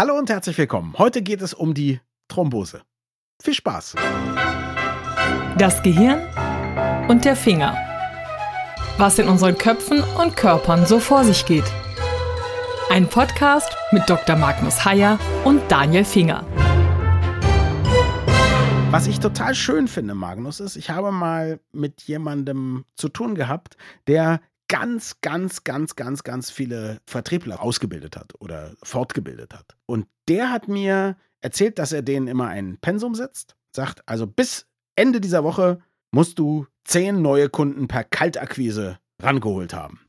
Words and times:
Hallo 0.00 0.16
und 0.16 0.30
herzlich 0.30 0.56
willkommen. 0.56 0.94
Heute 0.96 1.20
geht 1.20 1.42
es 1.42 1.52
um 1.52 1.74
die 1.74 2.00
Thrombose. 2.28 2.80
Viel 3.38 3.52
Spaß. 3.52 3.96
Das 5.58 5.82
Gehirn 5.82 6.22
und 7.08 7.26
der 7.26 7.36
Finger. 7.36 7.76
Was 8.96 9.18
in 9.18 9.28
unseren 9.28 9.58
Köpfen 9.58 10.02
und 10.18 10.38
Körpern 10.38 10.86
so 10.86 11.00
vor 11.00 11.22
sich 11.24 11.44
geht. 11.44 11.70
Ein 12.88 13.08
Podcast 13.10 13.76
mit 13.92 14.08
Dr. 14.08 14.36
Magnus 14.36 14.86
Heyer 14.86 15.18
und 15.44 15.60
Daniel 15.70 16.06
Finger. 16.06 16.46
Was 18.90 19.06
ich 19.06 19.20
total 19.20 19.54
schön 19.54 19.86
finde, 19.86 20.14
Magnus, 20.14 20.60
ist, 20.60 20.76
ich 20.76 20.88
habe 20.88 21.12
mal 21.12 21.60
mit 21.72 22.04
jemandem 22.04 22.86
zu 22.96 23.10
tun 23.10 23.34
gehabt, 23.34 23.76
der 24.06 24.40
ganz, 24.70 25.20
ganz, 25.20 25.64
ganz, 25.64 25.96
ganz, 25.96 26.22
ganz 26.22 26.50
viele 26.50 27.00
Vertriebler 27.04 27.60
ausgebildet 27.60 28.16
hat 28.16 28.40
oder 28.40 28.72
fortgebildet 28.84 29.52
hat. 29.52 29.76
Und 29.84 30.06
der 30.28 30.50
hat 30.50 30.68
mir 30.68 31.16
erzählt, 31.40 31.78
dass 31.80 31.92
er 31.92 32.02
denen 32.02 32.28
immer 32.28 32.46
ein 32.46 32.78
Pensum 32.78 33.16
setzt, 33.16 33.56
sagt, 33.74 34.08
also 34.08 34.28
bis 34.28 34.68
Ende 34.94 35.20
dieser 35.20 35.42
Woche 35.42 35.80
musst 36.12 36.38
du 36.38 36.66
zehn 36.84 37.20
neue 37.20 37.48
Kunden 37.48 37.88
per 37.88 38.04
Kaltakquise 38.04 39.00
rangeholt 39.20 39.74
haben. 39.74 40.00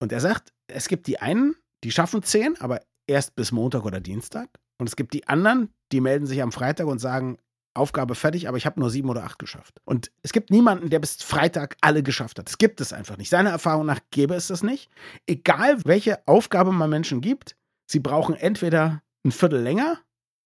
Und 0.00 0.10
er 0.10 0.20
sagt, 0.20 0.52
es 0.66 0.88
gibt 0.88 1.06
die 1.06 1.20
einen, 1.20 1.54
die 1.84 1.92
schaffen 1.92 2.22
zehn, 2.24 2.60
aber 2.60 2.80
erst 3.06 3.36
bis 3.36 3.52
Montag 3.52 3.84
oder 3.84 4.00
Dienstag. 4.00 4.48
Und 4.78 4.88
es 4.88 4.96
gibt 4.96 5.14
die 5.14 5.28
anderen, 5.28 5.72
die 5.92 6.00
melden 6.00 6.26
sich 6.26 6.42
am 6.42 6.50
Freitag 6.50 6.88
und 6.88 6.98
sagen, 6.98 7.38
Aufgabe 7.74 8.14
fertig, 8.14 8.48
aber 8.48 8.56
ich 8.56 8.66
habe 8.66 8.80
nur 8.80 8.90
sieben 8.90 9.08
oder 9.08 9.24
acht 9.24 9.38
geschafft. 9.38 9.80
Und 9.84 10.10
es 10.22 10.32
gibt 10.32 10.50
niemanden, 10.50 10.90
der 10.90 10.98
bis 10.98 11.22
Freitag 11.22 11.76
alle 11.80 12.02
geschafft 12.02 12.38
hat. 12.38 12.46
Das 12.46 12.58
gibt 12.58 12.80
es 12.80 12.92
einfach 12.92 13.16
nicht. 13.16 13.30
Seiner 13.30 13.50
Erfahrung 13.50 13.86
nach 13.86 14.00
gäbe 14.10 14.34
es 14.34 14.48
das 14.48 14.62
nicht. 14.62 14.90
Egal, 15.26 15.84
welche 15.84 16.26
Aufgabe 16.26 16.72
man 16.72 16.90
Menschen 16.90 17.20
gibt, 17.20 17.56
sie 17.86 18.00
brauchen 18.00 18.34
entweder 18.34 19.02
ein 19.24 19.32
Viertel 19.32 19.60
länger 19.60 19.98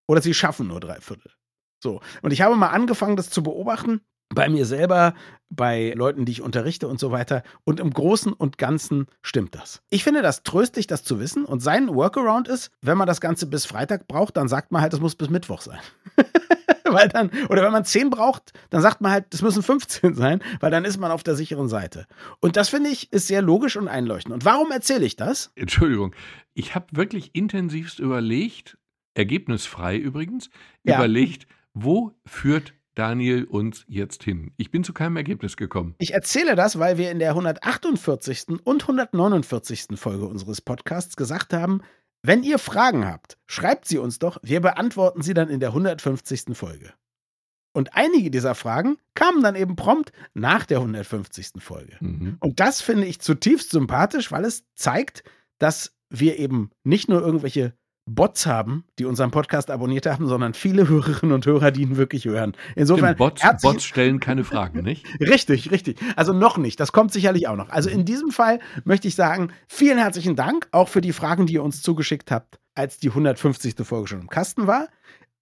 oder 0.07 0.21
sie 0.21 0.33
schaffen 0.33 0.67
nur 0.67 0.79
drei 0.79 0.99
Viertel. 1.01 1.31
So. 1.81 2.01
Und 2.21 2.31
ich 2.31 2.41
habe 2.41 2.55
mal 2.55 2.69
angefangen, 2.69 3.15
das 3.15 3.29
zu 3.29 3.43
beobachten 3.43 4.01
bei 4.33 4.47
mir 4.47 4.65
selber, 4.65 5.15
bei 5.49 5.93
Leuten, 5.95 6.25
die 6.25 6.31
ich 6.31 6.41
unterrichte 6.41 6.87
und 6.87 6.99
so 6.99 7.11
weiter. 7.11 7.43
Und 7.63 7.79
im 7.79 7.91
Großen 7.91 8.31
und 8.31 8.57
Ganzen 8.57 9.07
stimmt 9.21 9.55
das. 9.55 9.81
Ich 9.89 10.03
finde 10.03 10.21
das 10.21 10.43
tröstlich, 10.43 10.87
das 10.87 11.03
zu 11.03 11.19
wissen. 11.19 11.45
Und 11.45 11.61
sein 11.61 11.93
Workaround 11.93 12.47
ist, 12.47 12.71
wenn 12.81 12.97
man 12.97 13.07
das 13.07 13.21
Ganze 13.21 13.47
bis 13.47 13.65
Freitag 13.65 14.07
braucht, 14.07 14.37
dann 14.37 14.47
sagt 14.47 14.71
man 14.71 14.81
halt, 14.81 14.93
es 14.93 14.99
muss 14.99 15.15
bis 15.15 15.29
Mittwoch 15.29 15.61
sein. 15.61 15.79
weil 16.93 17.09
dann, 17.09 17.31
oder 17.49 17.63
wenn 17.63 17.71
man 17.71 17.85
10 17.85 18.09
braucht, 18.09 18.53
dann 18.69 18.81
sagt 18.81 19.01
man 19.01 19.11
halt, 19.11 19.25
das 19.29 19.41
müssen 19.41 19.63
15 19.63 20.13
sein, 20.15 20.41
weil 20.59 20.71
dann 20.71 20.85
ist 20.85 20.99
man 20.99 21.11
auf 21.11 21.23
der 21.23 21.35
sicheren 21.35 21.69
Seite. 21.69 22.05
Und 22.39 22.55
das 22.55 22.69
finde 22.69 22.89
ich 22.89 23.11
ist 23.11 23.27
sehr 23.27 23.41
logisch 23.41 23.77
und 23.77 23.87
einleuchtend. 23.87 24.33
Und 24.33 24.45
warum 24.45 24.71
erzähle 24.71 25.05
ich 25.05 25.15
das? 25.15 25.51
Entschuldigung, 25.55 26.15
ich 26.53 26.75
habe 26.75 26.87
wirklich 26.91 27.31
intensivst 27.33 27.99
überlegt, 27.99 28.77
ergebnisfrei 29.13 29.97
übrigens, 29.97 30.49
ja. 30.83 30.97
überlegt, 30.97 31.47
wo 31.73 32.13
führt 32.25 32.73
Daniel 32.95 33.45
uns 33.45 33.85
jetzt 33.87 34.23
hin? 34.23 34.51
Ich 34.57 34.71
bin 34.71 34.83
zu 34.83 34.93
keinem 34.93 35.15
Ergebnis 35.15 35.55
gekommen. 35.55 35.95
Ich 35.99 36.13
erzähle 36.13 36.55
das, 36.55 36.79
weil 36.79 36.97
wir 36.97 37.11
in 37.11 37.19
der 37.19 37.29
148. 37.29 38.59
und 38.63 38.81
149. 38.81 39.87
Folge 39.95 40.25
unseres 40.25 40.59
Podcasts 40.59 41.15
gesagt 41.15 41.53
haben, 41.53 41.81
wenn 42.21 42.43
ihr 42.43 42.59
Fragen 42.59 43.05
habt, 43.05 43.37
schreibt 43.47 43.85
sie 43.85 43.97
uns 43.97 44.19
doch, 44.19 44.37
wir 44.43 44.61
beantworten 44.61 45.21
sie 45.21 45.33
dann 45.33 45.49
in 45.49 45.59
der 45.59 45.69
150. 45.69 46.55
Folge. 46.57 46.93
Und 47.71 47.95
einige 47.95 48.31
dieser 48.31 48.55
Fragen 48.55 48.97
kamen 49.13 49.43
dann 49.43 49.55
eben 49.55 49.75
prompt 49.75 50.11
nach 50.33 50.65
der 50.65 50.79
150. 50.79 51.51
Folge. 51.59 51.97
Mhm. 51.99 52.37
Und 52.39 52.59
das 52.59 52.81
finde 52.81 53.05
ich 53.05 53.21
zutiefst 53.21 53.69
sympathisch, 53.69 54.31
weil 54.31 54.43
es 54.43 54.65
zeigt, 54.75 55.23
dass 55.59 55.95
wir 56.09 56.39
eben 56.39 56.71
nicht 56.83 57.09
nur 57.09 57.21
irgendwelche 57.21 57.73
Bots 58.15 58.45
haben, 58.45 58.83
die 58.97 59.05
unseren 59.05 59.31
Podcast 59.31 59.71
abonniert 59.71 60.05
haben, 60.05 60.27
sondern 60.27 60.53
viele 60.53 60.87
Hörerinnen 60.87 61.33
und 61.33 61.45
Hörer, 61.45 61.71
die 61.71 61.81
ihn 61.81 61.97
wirklich 61.97 62.25
hören. 62.25 62.53
Insofern. 62.75 63.15
Bots, 63.15 63.41
Bots 63.61 63.83
stellen 63.83 64.19
keine 64.19 64.43
Fragen, 64.43 64.81
nicht? 64.81 65.05
richtig, 65.19 65.71
richtig. 65.71 65.97
Also 66.15 66.33
noch 66.33 66.57
nicht. 66.57 66.79
Das 66.79 66.91
kommt 66.91 67.11
sicherlich 67.13 67.47
auch 67.47 67.55
noch. 67.55 67.69
Also 67.69 67.89
in 67.89 68.05
diesem 68.05 68.31
Fall 68.31 68.59
möchte 68.83 69.07
ich 69.07 69.15
sagen, 69.15 69.51
vielen 69.67 69.97
herzlichen 69.97 70.35
Dank 70.35 70.67
auch 70.71 70.89
für 70.89 71.01
die 71.01 71.13
Fragen, 71.13 71.45
die 71.45 71.53
ihr 71.53 71.63
uns 71.63 71.81
zugeschickt 71.81 72.31
habt, 72.31 72.59
als 72.75 72.97
die 72.97 73.09
150. 73.09 73.75
Folge 73.83 74.07
schon 74.07 74.21
im 74.21 74.29
Kasten 74.29 74.67
war. 74.67 74.87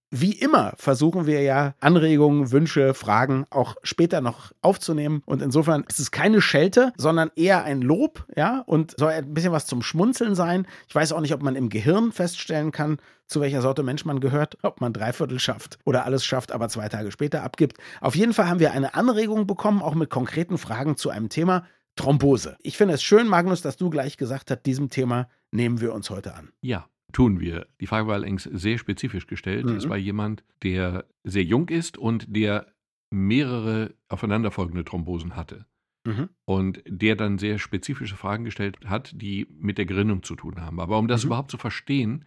Wie 0.10 0.32
immer 0.32 0.74
versuchen 0.78 1.26
wir 1.26 1.42
ja 1.42 1.76
Anregungen, 1.82 2.52
Wünsche, 2.52 2.94
Fragen 2.94 3.46
auch 3.50 3.76
später 3.84 4.22
noch 4.22 4.54
aufzunehmen. 4.62 5.22
Und 5.26 5.42
insofern 5.42 5.84
ist 5.88 6.00
es 6.00 6.12
keine 6.12 6.42
Schelte, 6.42 6.94
sondern 6.96 7.30
eher 7.36 7.66
ein 7.66 7.82
Lob, 7.82 8.26
ja, 8.36 8.64
und 8.68 8.96
soll 8.98 9.12
ein 9.12 9.34
bisschen 9.34 9.52
was 9.52 9.66
zum 9.66 9.82
Schmunzeln 9.82 10.34
sein. 10.34 10.66
Ich 10.88 10.96
weiß 10.96 11.12
auch 11.12 11.20
nicht, 11.20 11.34
ob 11.34 11.44
man 11.44 11.58
im 11.58 11.70
Gehirn 11.70 12.14
feststellen 12.14 12.72
kann, 12.72 13.00
zu 13.28 13.42
welcher 13.42 13.62
Sorte 13.62 13.84
Mensch 13.84 14.06
man 14.06 14.22
gehört, 14.22 14.58
ob 14.62 14.80
man 14.80 14.94
Dreiviertel 14.94 15.40
schafft 15.40 15.78
oder 15.84 16.06
alles 16.06 16.24
schafft, 16.24 16.54
aber 16.54 16.70
zwei 16.70 16.88
Tage 16.88 17.12
später 17.12 17.44
abgibt. 17.44 17.78
Auf 18.00 18.16
jeden 18.16 18.34
Fall 18.34 18.48
haben 18.48 18.62
wir 18.62 18.72
eine 18.72 18.96
Anregung 18.96 19.46
bekommen, 19.46 19.82
auch 19.82 19.96
mit 19.96 20.10
konkreten 20.10 20.58
Fragen 20.58 20.96
zu 20.96 21.10
einem 21.10 21.28
Thema. 21.28 21.66
Thrombose. 21.98 22.56
Ich 22.62 22.78
finde 22.78 22.94
es 22.94 23.04
schön, 23.04 23.28
Magnus, 23.28 23.64
dass 23.64 23.76
du 23.76 23.90
gleich 23.90 24.18
gesagt 24.18 24.52
hast, 24.52 24.62
diesem 24.68 24.90
Thema 24.90 25.28
nehmen 25.52 25.82
wir 25.82 25.94
uns 25.94 26.10
heute 26.12 26.36
an. 26.36 26.52
Ja, 26.62 26.86
tun 27.12 27.40
wir. 27.40 27.68
Die 27.80 27.88
Frage 27.88 28.08
war 28.08 28.16
allerdings 28.16 28.44
sehr 28.44 28.78
spezifisch 28.78 29.28
gestellt. 29.28 29.66
Mhm. 29.66 29.76
Es 29.76 29.90
war 29.90 29.98
jemand, 29.98 30.44
der 30.64 31.06
sehr 31.24 31.44
jung 31.44 31.70
ist 31.70 31.98
und 31.98 32.26
der 32.36 32.68
mehrere 33.10 33.94
aufeinanderfolgende 34.10 34.84
Thrombosen 34.84 35.36
hatte. 35.36 35.66
Mhm. 36.06 36.30
Und 36.46 36.84
der 36.86 37.16
dann 37.16 37.38
sehr 37.38 37.60
spezifische 37.60 38.16
Fragen 38.16 38.46
gestellt 38.46 38.78
hat, 38.86 39.12
die 39.16 39.48
mit 39.50 39.78
der 39.78 39.86
Gerinnung 39.86 40.24
zu 40.24 40.36
tun 40.36 40.62
haben. 40.62 40.80
Aber 40.80 40.98
um 41.00 41.08
das 41.08 41.24
mhm. 41.24 41.30
überhaupt 41.30 41.52
zu 41.52 41.58
verstehen, 41.58 42.26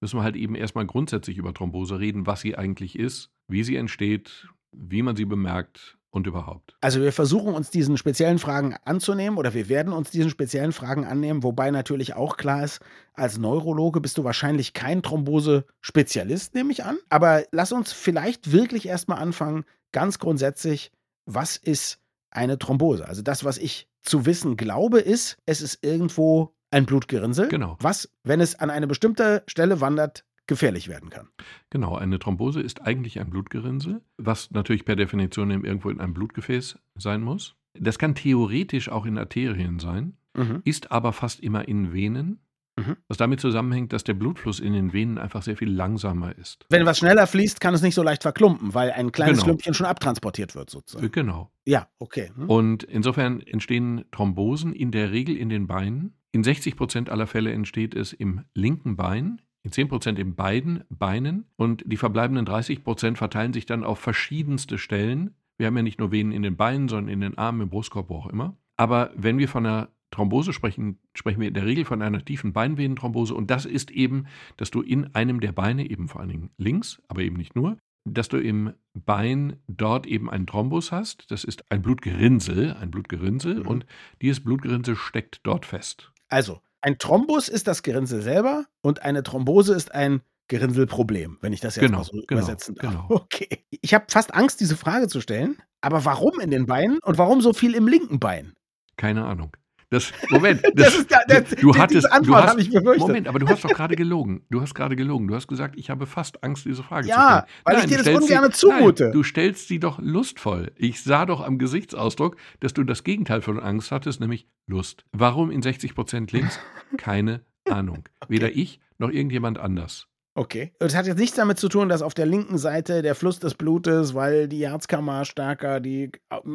müssen 0.00 0.18
wir 0.18 0.22
halt 0.22 0.36
eben 0.36 0.54
erstmal 0.54 0.86
grundsätzlich 0.86 1.36
über 1.36 1.52
Thrombose 1.52 2.00
reden, 2.00 2.26
was 2.26 2.40
sie 2.40 2.56
eigentlich 2.56 2.98
ist, 2.98 3.30
wie 3.48 3.62
sie 3.62 3.76
entsteht, 3.76 4.48
wie 4.72 5.02
man 5.02 5.16
sie 5.16 5.26
bemerkt 5.26 5.98
und 6.10 6.26
überhaupt. 6.26 6.74
Also 6.80 7.00
wir 7.00 7.12
versuchen 7.12 7.54
uns 7.54 7.70
diesen 7.70 7.96
speziellen 7.96 8.38
Fragen 8.38 8.76
anzunehmen 8.84 9.38
oder 9.38 9.54
wir 9.54 9.68
werden 9.68 9.92
uns 9.92 10.10
diesen 10.10 10.30
speziellen 10.30 10.72
Fragen 10.72 11.04
annehmen, 11.06 11.42
wobei 11.42 11.70
natürlich 11.70 12.14
auch 12.14 12.36
klar 12.36 12.64
ist, 12.64 12.80
als 13.14 13.38
Neurologe 13.38 14.00
bist 14.00 14.18
du 14.18 14.24
wahrscheinlich 14.24 14.72
kein 14.72 15.02
Thrombose-Spezialist, 15.02 16.54
nehme 16.54 16.72
ich 16.72 16.84
an. 16.84 16.98
Aber 17.08 17.44
lass 17.52 17.72
uns 17.72 17.92
vielleicht 17.92 18.52
wirklich 18.52 18.86
erstmal 18.86 19.18
anfangen, 19.18 19.64
ganz 19.92 20.18
grundsätzlich, 20.18 20.90
was 21.26 21.56
ist 21.56 22.00
eine 22.30 22.58
Thrombose? 22.58 23.06
Also 23.06 23.22
das, 23.22 23.44
was 23.44 23.58
ich 23.58 23.88
zu 24.02 24.26
wissen 24.26 24.56
glaube, 24.56 25.00
ist, 25.00 25.36
es 25.46 25.60
ist 25.60 25.84
irgendwo 25.84 26.54
ein 26.70 26.86
Blutgerinnsel, 26.86 27.48
genau. 27.48 27.76
was, 27.80 28.08
wenn 28.22 28.40
es 28.40 28.54
an 28.54 28.70
eine 28.70 28.86
bestimmte 28.86 29.42
Stelle 29.46 29.80
wandert, 29.80 30.24
gefährlich 30.50 30.88
werden 30.88 31.10
kann. 31.10 31.28
Genau, 31.70 31.96
eine 31.96 32.18
Thrombose 32.18 32.60
ist 32.60 32.82
eigentlich 32.82 33.20
ein 33.20 33.30
Blutgerinnsel, 33.30 34.02
was 34.18 34.50
natürlich 34.50 34.84
per 34.84 34.96
Definition 34.96 35.50
irgendwo 35.50 35.90
in 35.90 36.00
einem 36.00 36.12
Blutgefäß 36.12 36.76
sein 36.96 37.22
muss. 37.22 37.54
Das 37.74 38.00
kann 38.00 38.16
theoretisch 38.16 38.88
auch 38.88 39.06
in 39.06 39.16
Arterien 39.16 39.78
sein, 39.78 40.16
mhm. 40.36 40.60
ist 40.64 40.90
aber 40.90 41.12
fast 41.12 41.38
immer 41.38 41.68
in 41.68 41.92
Venen. 41.92 42.40
Mhm. 42.76 42.96
Was 43.06 43.16
damit 43.16 43.40
zusammenhängt, 43.40 43.92
dass 43.92 44.02
der 44.02 44.14
Blutfluss 44.14 44.58
in 44.58 44.72
den 44.72 44.92
Venen 44.92 45.18
einfach 45.18 45.42
sehr 45.42 45.56
viel 45.56 45.70
langsamer 45.70 46.36
ist. 46.36 46.66
Wenn 46.68 46.84
was 46.84 46.98
schneller 46.98 47.28
fließt, 47.28 47.60
kann 47.60 47.74
es 47.74 47.82
nicht 47.82 47.94
so 47.94 48.02
leicht 48.02 48.22
verklumpen, 48.22 48.74
weil 48.74 48.90
ein 48.90 49.12
kleines 49.12 49.38
genau. 49.38 49.46
Klümpchen 49.46 49.74
schon 49.74 49.86
abtransportiert 49.86 50.56
wird, 50.56 50.70
sozusagen. 50.70 51.12
Genau. 51.12 51.52
Ja, 51.64 51.88
okay. 51.98 52.30
Hm. 52.34 52.48
Und 52.48 52.82
insofern 52.84 53.40
entstehen 53.40 54.04
Thrombosen 54.10 54.72
in 54.72 54.90
der 54.90 55.12
Regel 55.12 55.36
in 55.36 55.48
den 55.48 55.68
Beinen. 55.68 56.14
In 56.32 56.42
60 56.42 56.76
Prozent 56.76 57.10
aller 57.10 57.26
Fälle 57.26 57.52
entsteht 57.52 57.94
es 57.94 58.12
im 58.12 58.44
linken 58.54 58.96
Bein, 58.96 59.42
in 59.62 59.72
10 59.72 59.88
Prozent 59.88 60.18
in 60.18 60.34
beiden 60.34 60.84
Beinen 60.88 61.44
und 61.56 61.82
die 61.86 61.96
verbleibenden 61.96 62.46
30 62.46 62.82
Prozent 62.82 63.18
verteilen 63.18 63.52
sich 63.52 63.66
dann 63.66 63.84
auf 63.84 63.98
verschiedenste 63.98 64.78
Stellen. 64.78 65.34
Wir 65.58 65.66
haben 65.66 65.76
ja 65.76 65.82
nicht 65.82 65.98
nur 65.98 66.12
Venen 66.12 66.32
in 66.32 66.42
den 66.42 66.56
Beinen, 66.56 66.88
sondern 66.88 67.12
in 67.12 67.20
den 67.20 67.36
Armen, 67.36 67.62
im 67.62 67.68
Brustkorb, 67.68 68.08
wo 68.08 68.16
auch 68.16 68.26
immer. 68.28 68.56
Aber 68.76 69.10
wenn 69.14 69.38
wir 69.38 69.48
von 69.48 69.66
einer 69.66 69.88
Thrombose 70.10 70.52
sprechen, 70.52 70.98
sprechen 71.14 71.40
wir 71.40 71.48
in 71.48 71.54
der 71.54 71.66
Regel 71.66 71.84
von 71.84 72.02
einer 72.02 72.24
tiefen 72.24 72.52
Beinvenenthrombose 72.52 73.34
und 73.34 73.50
das 73.50 73.64
ist 73.64 73.90
eben, 73.90 74.26
dass 74.56 74.70
du 74.70 74.80
in 74.82 75.14
einem 75.14 75.40
der 75.40 75.52
Beine, 75.52 75.88
eben 75.88 76.08
vor 76.08 76.20
allen 76.20 76.30
Dingen 76.30 76.50
links, 76.56 77.00
aber 77.08 77.22
eben 77.22 77.36
nicht 77.36 77.54
nur, 77.54 77.76
dass 78.04 78.28
du 78.28 78.38
im 78.38 78.72
Bein 78.94 79.56
dort 79.68 80.06
eben 80.06 80.30
einen 80.30 80.46
Thrombus 80.46 80.90
hast. 80.90 81.30
Das 81.30 81.44
ist 81.44 81.70
ein 81.70 81.82
Blutgerinnsel, 81.82 82.74
ein 82.74 82.90
Blutgerinnsel 82.90 83.60
mhm. 83.60 83.66
und 83.66 83.86
dieses 84.22 84.42
Blutgerinnsel 84.42 84.96
steckt 84.96 85.40
dort 85.44 85.66
fest. 85.66 86.12
Also, 86.28 86.60
ein 86.80 86.98
Thrombus 86.98 87.48
ist 87.48 87.66
das 87.66 87.82
Gerinnsel 87.82 88.22
selber 88.22 88.66
und 88.82 89.02
eine 89.02 89.22
Thrombose 89.22 89.74
ist 89.74 89.94
ein 89.94 90.22
Gerinnselproblem, 90.48 91.38
wenn 91.40 91.52
ich 91.52 91.60
das 91.60 91.76
jetzt 91.76 91.84
genau, 91.84 91.98
mal 91.98 92.04
so 92.04 92.12
genau, 92.12 92.40
übersetzen 92.40 92.74
darf. 92.74 92.92
Genau. 92.92 93.06
Okay. 93.10 93.64
Ich 93.70 93.94
habe 93.94 94.06
fast 94.08 94.34
Angst, 94.34 94.60
diese 94.60 94.76
Frage 94.76 95.08
zu 95.08 95.20
stellen. 95.20 95.56
Aber 95.80 96.04
warum 96.04 96.40
in 96.40 96.50
den 96.50 96.66
Beinen 96.66 96.98
und 97.02 97.18
warum 97.18 97.40
so 97.40 97.52
viel 97.52 97.74
im 97.74 97.88
linken 97.88 98.18
Bein? 98.18 98.54
Keine 98.96 99.24
Ahnung. 99.24 99.56
Das, 99.90 100.12
Moment, 100.30 100.62
das, 100.74 100.74
das 100.74 100.94
ist, 100.94 101.10
das, 101.10 101.50
du, 101.60 101.74
hattest, 101.76 102.08
du 102.22 102.34
hast, 102.36 102.56
Moment, 102.98 103.26
aber 103.26 103.40
du 103.40 103.48
hast 103.48 103.64
doch 103.64 103.70
gerade 103.70 103.96
gelogen. 103.96 104.46
Du 104.48 104.60
hast 104.60 104.72
gerade 104.74 104.94
gelogen. 104.94 105.26
Du 105.26 105.34
hast 105.34 105.48
gesagt, 105.48 105.76
ich 105.76 105.90
habe 105.90 106.06
fast 106.06 106.44
Angst, 106.44 106.64
diese 106.64 106.84
Frage 106.84 107.08
ja, 107.08 107.14
zu 107.14 107.20
stellen. 107.20 107.38
Ja, 107.38 107.46
weil 107.64 107.74
nein, 107.74 107.84
ich 107.84 107.96
dir 107.96 108.02
das 108.04 108.22
ungern 108.22 108.52
zumute. 108.52 109.04
Nein, 109.04 109.12
du 109.12 109.22
stellst 109.24 109.66
sie 109.66 109.80
doch 109.80 109.98
lustvoll. 109.98 110.70
Ich 110.76 111.02
sah 111.02 111.26
doch 111.26 111.40
am 111.40 111.58
Gesichtsausdruck, 111.58 112.36
dass 112.60 112.72
du 112.72 112.84
das 112.84 113.02
Gegenteil 113.02 113.42
von 113.42 113.58
Angst 113.58 113.90
hattest, 113.90 114.20
nämlich 114.20 114.46
Lust. 114.66 115.04
Warum 115.10 115.50
in 115.50 115.60
60 115.60 115.96
Prozent 115.96 116.30
links? 116.30 116.60
Keine 116.96 117.40
Ahnung. 117.68 118.08
Weder 118.28 118.54
ich 118.54 118.78
noch 118.98 119.10
irgendjemand 119.10 119.58
anders. 119.58 120.06
Okay. 120.34 120.72
Und 120.78 120.86
es 120.86 120.96
hat 120.96 121.06
jetzt 121.06 121.18
nichts 121.18 121.36
damit 121.36 121.58
zu 121.58 121.68
tun, 121.68 121.88
dass 121.88 122.02
auf 122.02 122.14
der 122.14 122.26
linken 122.26 122.56
Seite 122.56 123.02
der 123.02 123.14
Fluss 123.14 123.40
des 123.40 123.54
Blutes, 123.54 124.14
weil 124.14 124.48
die 124.48 124.68
Herzkammer 124.68 125.24
stärker, 125.24 125.80
die 125.80 126.12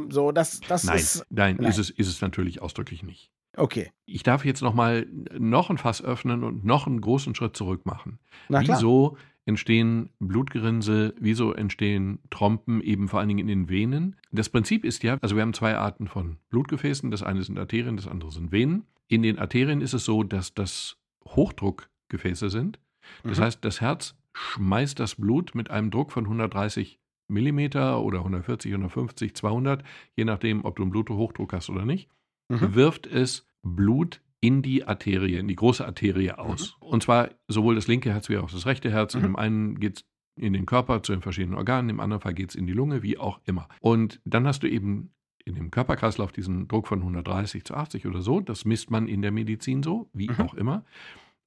so, 0.09 0.31
das, 0.31 0.61
das 0.61 0.85
nein, 0.85 0.97
ist. 0.97 1.25
Nein, 1.29 1.57
nein, 1.59 1.69
ist 1.69 1.77
es, 1.77 1.89
ist 1.89 2.07
es 2.07 2.21
natürlich 2.21 2.61
ausdrücklich 2.61 3.03
nicht. 3.03 3.31
Okay. 3.57 3.91
Ich 4.05 4.23
darf 4.23 4.45
jetzt 4.45 4.61
noch 4.61 4.73
mal 4.73 5.05
noch 5.37 5.69
ein 5.69 5.77
Fass 5.77 6.03
öffnen 6.03 6.43
und 6.43 6.65
noch 6.65 6.87
einen 6.87 7.01
großen 7.01 7.35
Schritt 7.35 7.55
zurück 7.55 7.85
machen. 7.85 8.19
Na 8.49 8.63
klar. 8.63 8.77
Wieso 8.77 9.17
entstehen 9.45 10.09
Blutgerinnsel, 10.19 11.13
wieso 11.19 11.53
entstehen 11.53 12.19
Trompen 12.29 12.81
eben 12.81 13.07
vor 13.07 13.19
allen 13.19 13.29
Dingen 13.29 13.39
in 13.39 13.47
den 13.47 13.69
Venen? 13.69 14.15
Das 14.31 14.49
Prinzip 14.49 14.83
ist 14.83 15.03
ja, 15.03 15.17
also 15.21 15.35
wir 15.35 15.43
haben 15.43 15.53
zwei 15.53 15.75
Arten 15.77 16.07
von 16.07 16.37
Blutgefäßen. 16.49 17.11
Das 17.11 17.23
eine 17.23 17.43
sind 17.43 17.57
Arterien, 17.59 17.97
das 17.97 18.07
andere 18.07 18.31
sind 18.31 18.51
Venen. 18.51 18.85
In 19.07 19.21
den 19.21 19.37
Arterien 19.37 19.81
ist 19.81 19.93
es 19.93 20.05
so, 20.05 20.23
dass 20.23 20.53
das 20.53 20.97
Hochdruckgefäße 21.27 22.49
sind. 22.49 22.79
Das 23.23 23.39
Mhm. 23.39 23.43
heißt, 23.43 23.65
das 23.65 23.81
Herz 23.81 24.15
schmeißt 24.33 24.99
das 24.99 25.15
Blut 25.15 25.55
mit 25.55 25.71
einem 25.71 25.91
Druck 25.91 26.11
von 26.11 26.25
130 26.25 26.99
Millimeter 27.27 28.01
oder 28.01 28.19
140, 28.23 28.71
150, 28.71 29.35
200, 29.35 29.83
je 30.15 30.25
nachdem, 30.25 30.63
ob 30.63 30.75
du 30.75 30.83
einen 30.83 30.91
Bluthochdruck 30.91 31.53
hast 31.53 31.69
oder 31.69 31.85
nicht, 31.85 32.09
Mhm. 32.49 32.75
wirft 32.75 33.07
es 33.07 33.47
Blut 33.63 34.21
in 34.41 34.61
die 34.61 34.85
Arterie, 34.85 35.37
in 35.37 35.47
die 35.47 35.55
große 35.55 35.83
Arterie 35.85 36.33
aus. 36.33 36.77
Und 36.79 37.01
zwar 37.01 37.29
sowohl 37.47 37.73
das 37.75 37.87
linke 37.87 38.11
Herz 38.11 38.29
wie 38.29 38.37
auch 38.37 38.51
das 38.51 38.67
rechte 38.67 38.91
Herz. 38.91 39.15
In 39.15 39.21
Mhm. 39.21 39.25
dem 39.25 39.35
einen 39.37 39.79
geht 39.79 39.97
es 39.97 40.05
in 40.37 40.53
den 40.53 40.65
Körper 40.67 41.01
zu 41.01 41.13
den 41.13 41.21
verschiedenen 41.21 41.57
Organen, 41.57 41.89
im 41.89 41.99
anderen 41.99 42.21
Fall 42.21 42.33
geht 42.35 42.49
es 42.49 42.55
in 42.55 42.67
die 42.67 42.73
Lunge, 42.73 43.01
wie 43.01 43.17
auch 43.17 43.39
immer. 43.45 43.67
Und 43.79 44.21
dann 44.25 44.45
hast 44.45 44.61
du 44.61 44.69
eben 44.69 45.09
in 45.45 45.55
dem 45.55 45.71
Körperkreislauf 45.71 46.31
diesen 46.31 46.67
Druck 46.67 46.87
von 46.87 47.01
130 47.01 47.63
zu 47.63 47.73
80 47.73 48.05
oder 48.05 48.21
so. 48.21 48.39
Das 48.41 48.65
misst 48.65 48.91
man 48.91 49.07
in 49.07 49.21
der 49.21 49.31
Medizin 49.31 49.81
so, 49.81 50.09
wie 50.13 50.29
Mhm. 50.29 50.39
auch 50.41 50.53
immer. 50.55 50.83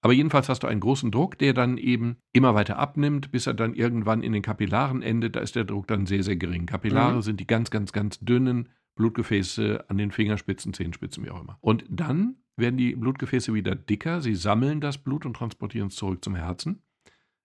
Aber 0.00 0.12
jedenfalls 0.12 0.48
hast 0.48 0.62
du 0.62 0.66
einen 0.68 0.80
großen 0.80 1.10
Druck, 1.10 1.38
der 1.38 1.52
dann 1.54 1.76
eben 1.76 2.18
immer 2.32 2.54
weiter 2.54 2.78
abnimmt, 2.78 3.32
bis 3.32 3.46
er 3.48 3.54
dann 3.54 3.74
irgendwann 3.74 4.22
in 4.22 4.32
den 4.32 4.42
Kapillaren 4.42 5.02
endet. 5.02 5.34
Da 5.36 5.40
ist 5.40 5.56
der 5.56 5.64
Druck 5.64 5.88
dann 5.88 6.06
sehr, 6.06 6.22
sehr 6.22 6.36
gering. 6.36 6.66
Kapillare 6.66 7.16
Mhm. 7.16 7.22
sind 7.22 7.40
die 7.40 7.46
ganz, 7.46 7.70
ganz, 7.70 7.92
ganz 7.92 8.20
dünnen 8.20 8.68
Blutgefäße 8.94 9.84
an 9.88 9.96
den 9.98 10.10
Fingerspitzen, 10.10 10.72
Zehenspitzen, 10.74 11.24
wie 11.24 11.30
auch 11.30 11.40
immer. 11.40 11.56
Und 11.60 11.84
dann 11.88 12.36
werden 12.56 12.76
die 12.76 12.94
Blutgefäße 12.94 13.54
wieder 13.54 13.74
dicker. 13.74 14.20
Sie 14.20 14.34
sammeln 14.34 14.80
das 14.80 14.98
Blut 14.98 15.24
und 15.24 15.34
transportieren 15.34 15.88
es 15.88 15.96
zurück 15.96 16.22
zum 16.24 16.34
Herzen. 16.34 16.82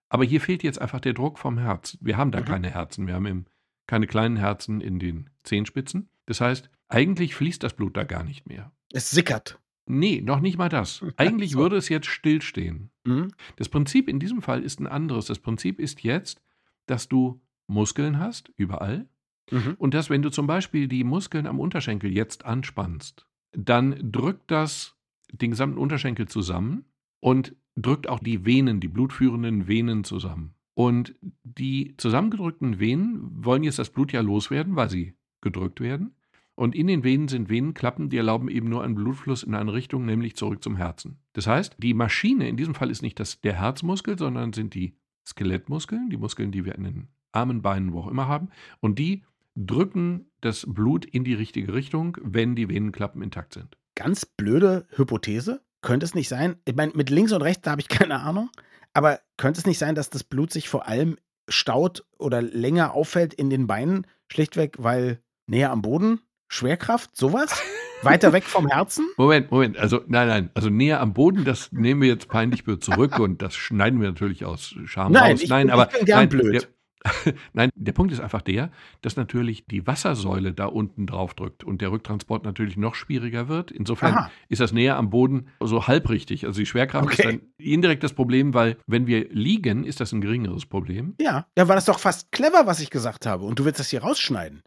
Aber 0.08 0.24
hier 0.24 0.40
fehlt 0.40 0.62
jetzt 0.62 0.80
einfach 0.80 1.00
der 1.00 1.12
Druck 1.14 1.38
vom 1.38 1.58
Herz. 1.58 1.96
Wir 2.00 2.16
haben 2.16 2.30
da 2.30 2.40
Mhm. 2.40 2.44
keine 2.44 2.70
Herzen. 2.70 3.06
Wir 3.06 3.14
haben 3.14 3.26
im, 3.26 3.44
keine 3.86 4.06
kleinen 4.06 4.36
Herzen 4.36 4.80
in 4.80 4.98
den 4.98 5.30
Zehenspitzen. 5.44 6.08
Das 6.26 6.40
heißt, 6.40 6.70
eigentlich 6.88 7.34
fließt 7.34 7.62
das 7.62 7.74
Blut 7.74 7.96
da 7.96 8.04
gar 8.04 8.22
nicht 8.24 8.46
mehr. 8.46 8.72
Es 8.92 9.10
sickert. 9.10 9.58
Nee, 9.86 10.22
noch 10.22 10.40
nicht 10.40 10.56
mal 10.56 10.68
das. 10.68 11.04
Eigentlich 11.16 11.52
So. 11.52 11.58
würde 11.58 11.76
es 11.76 11.88
jetzt 11.88 12.06
stillstehen. 12.06 12.90
Mhm. 13.04 13.32
Das 13.56 13.68
Prinzip 13.68 14.08
in 14.08 14.18
diesem 14.18 14.42
Fall 14.42 14.62
ist 14.62 14.80
ein 14.80 14.86
anderes. 14.86 15.26
Das 15.26 15.38
Prinzip 15.38 15.78
ist 15.78 16.02
jetzt, 16.02 16.42
dass 16.86 17.08
du 17.08 17.40
Muskeln 17.66 18.18
hast, 18.18 18.52
überall. 18.56 19.08
Mhm. 19.50 19.74
Und 19.78 19.94
dass, 19.94 20.10
wenn 20.10 20.22
du 20.22 20.30
zum 20.30 20.46
Beispiel 20.46 20.88
die 20.88 21.04
Muskeln 21.04 21.46
am 21.46 21.60
Unterschenkel 21.60 22.12
jetzt 22.12 22.44
anspannst, 22.44 23.26
dann 23.52 23.96
drückt 24.10 24.50
das 24.50 24.96
den 25.32 25.50
gesamten 25.50 25.78
Unterschenkel 25.78 26.28
zusammen 26.28 26.84
und 27.20 27.54
drückt 27.76 28.08
auch 28.08 28.20
die 28.20 28.44
Venen, 28.44 28.80
die 28.80 28.88
blutführenden 28.88 29.66
Venen 29.66 30.04
zusammen. 30.04 30.54
Und 30.74 31.14
die 31.44 31.94
zusammengedrückten 31.96 32.80
Venen 32.80 33.44
wollen 33.44 33.62
jetzt 33.62 33.78
das 33.78 33.90
Blut 33.90 34.12
ja 34.12 34.20
loswerden, 34.20 34.76
weil 34.76 34.90
sie 34.90 35.14
gedrückt 35.40 35.80
werden. 35.80 36.16
Und 36.56 36.74
in 36.74 36.86
den 36.86 37.02
Venen 37.02 37.28
sind 37.28 37.48
Venenklappen, 37.48 38.10
die 38.10 38.16
erlauben 38.16 38.48
eben 38.48 38.68
nur 38.68 38.84
einen 38.84 38.94
Blutfluss 38.94 39.42
in 39.42 39.54
eine 39.54 39.72
Richtung, 39.72 40.06
nämlich 40.06 40.36
zurück 40.36 40.62
zum 40.62 40.76
Herzen. 40.76 41.18
Das 41.32 41.46
heißt, 41.46 41.76
die 41.78 41.94
Maschine 41.94 42.48
in 42.48 42.56
diesem 42.56 42.74
Fall 42.74 42.90
ist 42.90 43.02
nicht 43.02 43.18
das, 43.18 43.40
der 43.40 43.60
Herzmuskel, 43.60 44.18
sondern 44.18 44.52
sind 44.52 44.74
die 44.74 44.94
Skelettmuskeln, 45.26 46.10
die 46.10 46.16
Muskeln, 46.16 46.52
die 46.52 46.64
wir 46.64 46.74
in 46.76 46.84
den 46.84 47.08
Armen, 47.32 47.62
Beinen, 47.62 47.92
wo 47.92 48.00
auch 48.00 48.08
immer 48.08 48.28
haben. 48.28 48.50
Und 48.80 48.98
die 48.98 49.24
drücken 49.56 50.30
das 50.40 50.64
Blut 50.68 51.04
in 51.04 51.24
die 51.24 51.34
richtige 51.34 51.74
Richtung, 51.74 52.16
wenn 52.22 52.54
die 52.54 52.68
Venenklappen 52.68 53.22
intakt 53.22 53.54
sind. 53.54 53.76
Ganz 53.94 54.26
blöde 54.26 54.86
Hypothese. 54.90 55.62
Könnte 55.80 56.06
es 56.06 56.14
nicht 56.14 56.28
sein, 56.28 56.56
ich 56.64 56.74
meine, 56.74 56.92
mit 56.94 57.10
links 57.10 57.32
und 57.32 57.42
rechts, 57.42 57.68
habe 57.68 57.80
ich 57.80 57.88
keine 57.90 58.20
Ahnung, 58.20 58.50
aber 58.94 59.20
könnte 59.36 59.60
es 59.60 59.66
nicht 59.66 59.78
sein, 59.78 59.94
dass 59.94 60.08
das 60.08 60.24
Blut 60.24 60.52
sich 60.52 60.68
vor 60.68 60.86
allem 60.88 61.18
staut 61.48 62.06
oder 62.16 62.40
länger 62.40 62.94
auffällt 62.94 63.34
in 63.34 63.50
den 63.50 63.66
Beinen, 63.66 64.06
schlichtweg, 64.28 64.76
weil 64.78 65.20
näher 65.46 65.70
am 65.70 65.82
Boden, 65.82 66.20
Schwerkraft, 66.54 67.16
sowas? 67.16 67.60
Weiter 68.02 68.32
weg 68.32 68.44
vom 68.44 68.68
Herzen? 68.68 69.06
Moment, 69.16 69.50
Moment, 69.50 69.76
also 69.78 70.00
nein, 70.06 70.28
nein, 70.28 70.50
also 70.54 70.68
näher 70.70 71.00
am 71.00 71.14
Boden, 71.14 71.44
das 71.44 71.72
nehmen 71.72 72.00
wir 72.02 72.08
jetzt 72.08 72.28
peinlich 72.28 72.62
zurück 72.80 73.18
und 73.18 73.42
das 73.42 73.56
schneiden 73.56 74.00
wir 74.00 74.08
natürlich 74.08 74.44
aus 74.44 74.74
Scham 74.84 75.12
Nein, 75.12 75.32
raus. 75.32 75.42
ich 75.42 75.48
nein, 75.48 75.66
bin- 75.66 75.72
aber 75.74 75.88
ich 75.90 75.96
bin 75.98 76.06
gern 76.06 76.18
nein, 76.20 76.28
blöd. 76.28 76.52
Der, 76.52 77.34
nein, 77.54 77.70
der 77.74 77.92
Punkt 77.92 78.12
ist 78.12 78.20
einfach 78.20 78.40
der, 78.42 78.70
dass 79.02 79.16
natürlich 79.16 79.66
die 79.66 79.86
Wassersäule 79.86 80.52
da 80.54 80.66
unten 80.66 81.06
drauf 81.06 81.34
drückt 81.34 81.64
und 81.64 81.80
der 81.82 81.90
Rücktransport 81.92 82.44
natürlich 82.44 82.76
noch 82.76 82.94
schwieriger 82.94 83.48
wird. 83.48 83.70
Insofern 83.70 84.14
Aha. 84.14 84.30
ist 84.48 84.60
das 84.60 84.72
näher 84.72 84.96
am 84.96 85.10
Boden 85.10 85.48
so 85.60 85.86
halbrichtig. 85.86 86.46
Also 86.46 86.60
die 86.60 86.66
Schwerkraft 86.66 87.04
Okay. 87.06 87.14
ist 87.14 87.24
dann 87.24 87.40
indirekt 87.58 88.02
das 88.04 88.12
Problem, 88.14 88.54
weil 88.54 88.76
wenn 88.86 89.06
wir 89.06 89.28
liegen, 89.30 89.84
ist 89.84 90.00
das 90.00 90.12
ein 90.12 90.20
geringeres 90.22 90.64
Problem. 90.66 91.14
Ja, 91.20 91.46
ja, 91.58 91.68
war 91.68 91.74
das 91.74 91.84
doch 91.86 91.98
fast 91.98 92.32
clever, 92.32 92.62
was 92.66 92.80
ich 92.80 92.88
gesagt 92.90 93.26
habe. 93.26 93.44
Und 93.44 93.58
du 93.58 93.64
willst 93.66 93.80
das 93.80 93.88
hier 93.90 94.02
rausschneiden. 94.02 94.62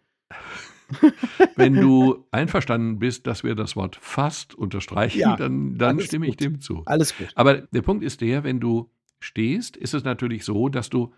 Wenn 1.56 1.76
du 1.76 2.26
einverstanden 2.32 3.00
bist, 3.00 3.28
dass 3.28 3.44
wir 3.44 3.56
das 3.56 3.76
Wort 3.76 3.98
fast 4.02 4.56
unterstreichen, 4.56 5.20
Ja, 5.20 5.36
dann, 5.36 5.78
dann 5.78 6.00
stimme 6.00 6.26
ich 6.28 6.34
gut. 6.38 6.42
dem 6.42 6.62
zu. 6.62 6.84
Alles 6.86 7.18
gut. 7.18 7.30
Aber 7.36 7.56
der 7.62 7.82
Punkt 7.82 8.04
ist 8.04 8.22
der, 8.22 8.44
wenn 8.44 8.60
du 8.60 8.90
stehst, 9.20 9.78
ist 9.78 9.94
es 9.94 10.04
natürlich 10.04 10.46
so, 10.46 10.70
dass 10.70 10.90
du 10.90 11.14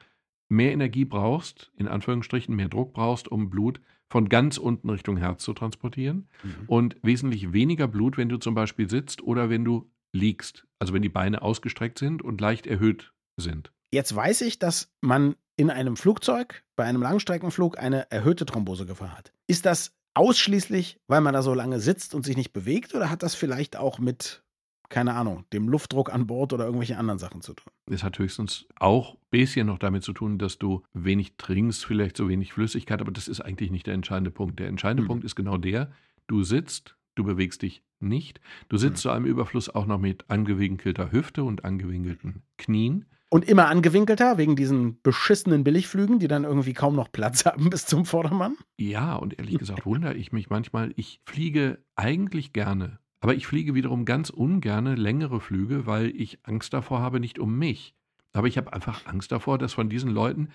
mehr 0.47 0.71
Energie 0.71 1.05
brauchst, 1.05 1.71
in 1.77 1.87
Anführungsstrichen 1.87 2.55
mehr 2.55 2.69
Druck 2.69 2.93
brauchst, 2.93 3.27
um 3.27 3.49
Blut 3.49 3.79
von 4.09 4.27
ganz 4.29 4.57
unten 4.57 4.89
Richtung 4.89 5.17
Herz 5.17 5.43
zu 5.43 5.53
transportieren 5.53 6.27
Mhm. 6.43 6.55
und 6.67 6.95
wesentlich 7.03 7.53
weniger 7.53 7.87
Blut, 7.87 8.17
wenn 8.17 8.29
du 8.29 8.37
zum 8.37 8.55
Beispiel 8.55 8.89
sitzt 8.89 9.21
oder 9.21 9.49
wenn 9.51 9.63
du 9.63 9.91
liegst, 10.11 10.65
also 10.79 10.93
wenn 10.93 11.03
die 11.03 11.09
Beine 11.09 11.43
ausgestreckt 11.43 11.99
sind 11.99 12.23
und 12.23 12.41
leicht 12.41 12.65
erhöht 12.65 13.13
sind. 13.37 13.71
Jetzt 13.91 14.15
weiß 14.15 14.41
ich, 14.41 14.57
dass 14.57 14.91
man 15.01 15.35
in 15.55 15.69
einem 15.69 15.95
Flugzeug, 15.97 16.63
bei 16.75 16.85
einem 16.85 17.01
Langstreckenflug, 17.03 17.77
eine 17.77 18.09
erhöhte 18.09 18.45
Thrombosegefahr 18.45 19.15
hat. 19.15 19.33
Ist 19.49 19.65
das 19.65 19.95
ausschließlich, 20.13 20.99
weil 21.07 21.21
man 21.21 21.33
da 21.33 21.41
so 21.41 21.55
lange 21.55 21.79
sitzt 21.79 22.13
und 22.13 22.23
sich 22.23 22.37
nicht 22.37 22.53
bewegt, 22.53 22.93
oder 22.93 23.09
hat 23.09 23.23
das 23.23 23.33
vielleicht 23.33 23.77
auch 23.77 23.97
mit, 23.97 24.43
keine 24.89 25.15
Ahnung, 25.15 25.45
dem 25.53 25.67
Luftdruck 25.67 26.13
an 26.13 26.27
Bord 26.27 26.53
oder 26.53 26.65
irgendwelchen 26.65 26.97
anderen 26.97 27.17
Sachen 27.17 27.41
zu 27.41 27.55
tun? 27.55 27.71
Es 27.89 28.03
hat 28.03 28.19
höchstens 28.19 28.67
auch 28.75 29.15
ein 29.15 29.19
bisschen 29.31 29.65
noch 29.65 29.79
damit 29.79 30.03
zu 30.03 30.13
tun, 30.13 30.37
dass 30.37 30.59
du 30.59 30.83
wenig 30.93 31.33
trinkst, 31.37 31.83
vielleicht 31.83 32.15
so 32.15 32.29
wenig 32.29 32.53
Flüssigkeit, 32.53 33.01
aber 33.01 33.11
das 33.11 33.27
ist 33.27 33.41
eigentlich 33.41 33.71
nicht 33.71 33.87
der 33.87 33.95
entscheidende 33.95 34.29
Punkt. 34.29 34.59
Der 34.59 34.67
entscheidende 34.67 35.03
Mhm. 35.03 35.07
Punkt 35.07 35.23
ist 35.25 35.35
genau 35.35 35.57
der, 35.57 35.91
du 36.27 36.43
sitzt, 36.43 36.95
du 37.15 37.23
bewegst 37.23 37.63
dich 37.63 37.81
nicht. 37.99 38.39
Du 38.69 38.77
sitzt 38.77 39.01
zu 39.01 39.09
einem 39.09 39.25
Überfluss 39.25 39.67
auch 39.69 39.87
noch 39.87 39.99
mit 39.99 40.29
angewinkelter 40.29 41.11
Hüfte 41.11 41.43
und 41.43 41.65
angewinkelten 41.65 42.43
Knien. 42.57 43.05
Und 43.31 43.47
immer 43.47 43.67
angewinkelter, 43.67 44.39
wegen 44.39 44.55
diesen 44.55 45.01
beschissenen 45.01 45.63
Billigflügen, 45.63 46.17
die 46.17 46.27
dann 46.27 46.45
irgendwie 46.45 46.73
kaum 46.73 46.95
noch 46.95 47.11
Platz 47.11 47.45
haben 47.45 47.69
bis 47.69 47.85
zum 47.85 48.05
Vordermann? 48.05 48.57
Ja, 48.77 49.15
und 49.15 49.37
ehrlich 49.37 49.59
gesagt 49.59 49.85
wundere 49.85 50.15
ich 50.15 50.31
mich 50.31 50.49
manchmal, 50.49 50.93
ich 50.95 51.21
fliege 51.25 51.83
eigentlich 51.95 52.53
gerne, 52.53 52.99
aber 53.19 53.35
ich 53.35 53.45
fliege 53.45 53.75
wiederum 53.75 54.05
ganz 54.05 54.29
ungerne 54.31 54.95
längere 54.95 55.39
Flüge, 55.39 55.85
weil 55.85 56.07
ich 56.15 56.39
Angst 56.43 56.73
davor 56.73 57.01
habe, 57.01 57.19
nicht 57.19 57.37
um 57.37 57.57
mich. 57.57 57.93
Aber 58.33 58.47
ich 58.47 58.57
habe 58.57 58.73
einfach 58.73 59.05
Angst 59.05 59.31
davor, 59.31 59.57
dass 59.57 59.73
von 59.73 59.89
diesen 59.89 60.11
Leuten, 60.11 60.49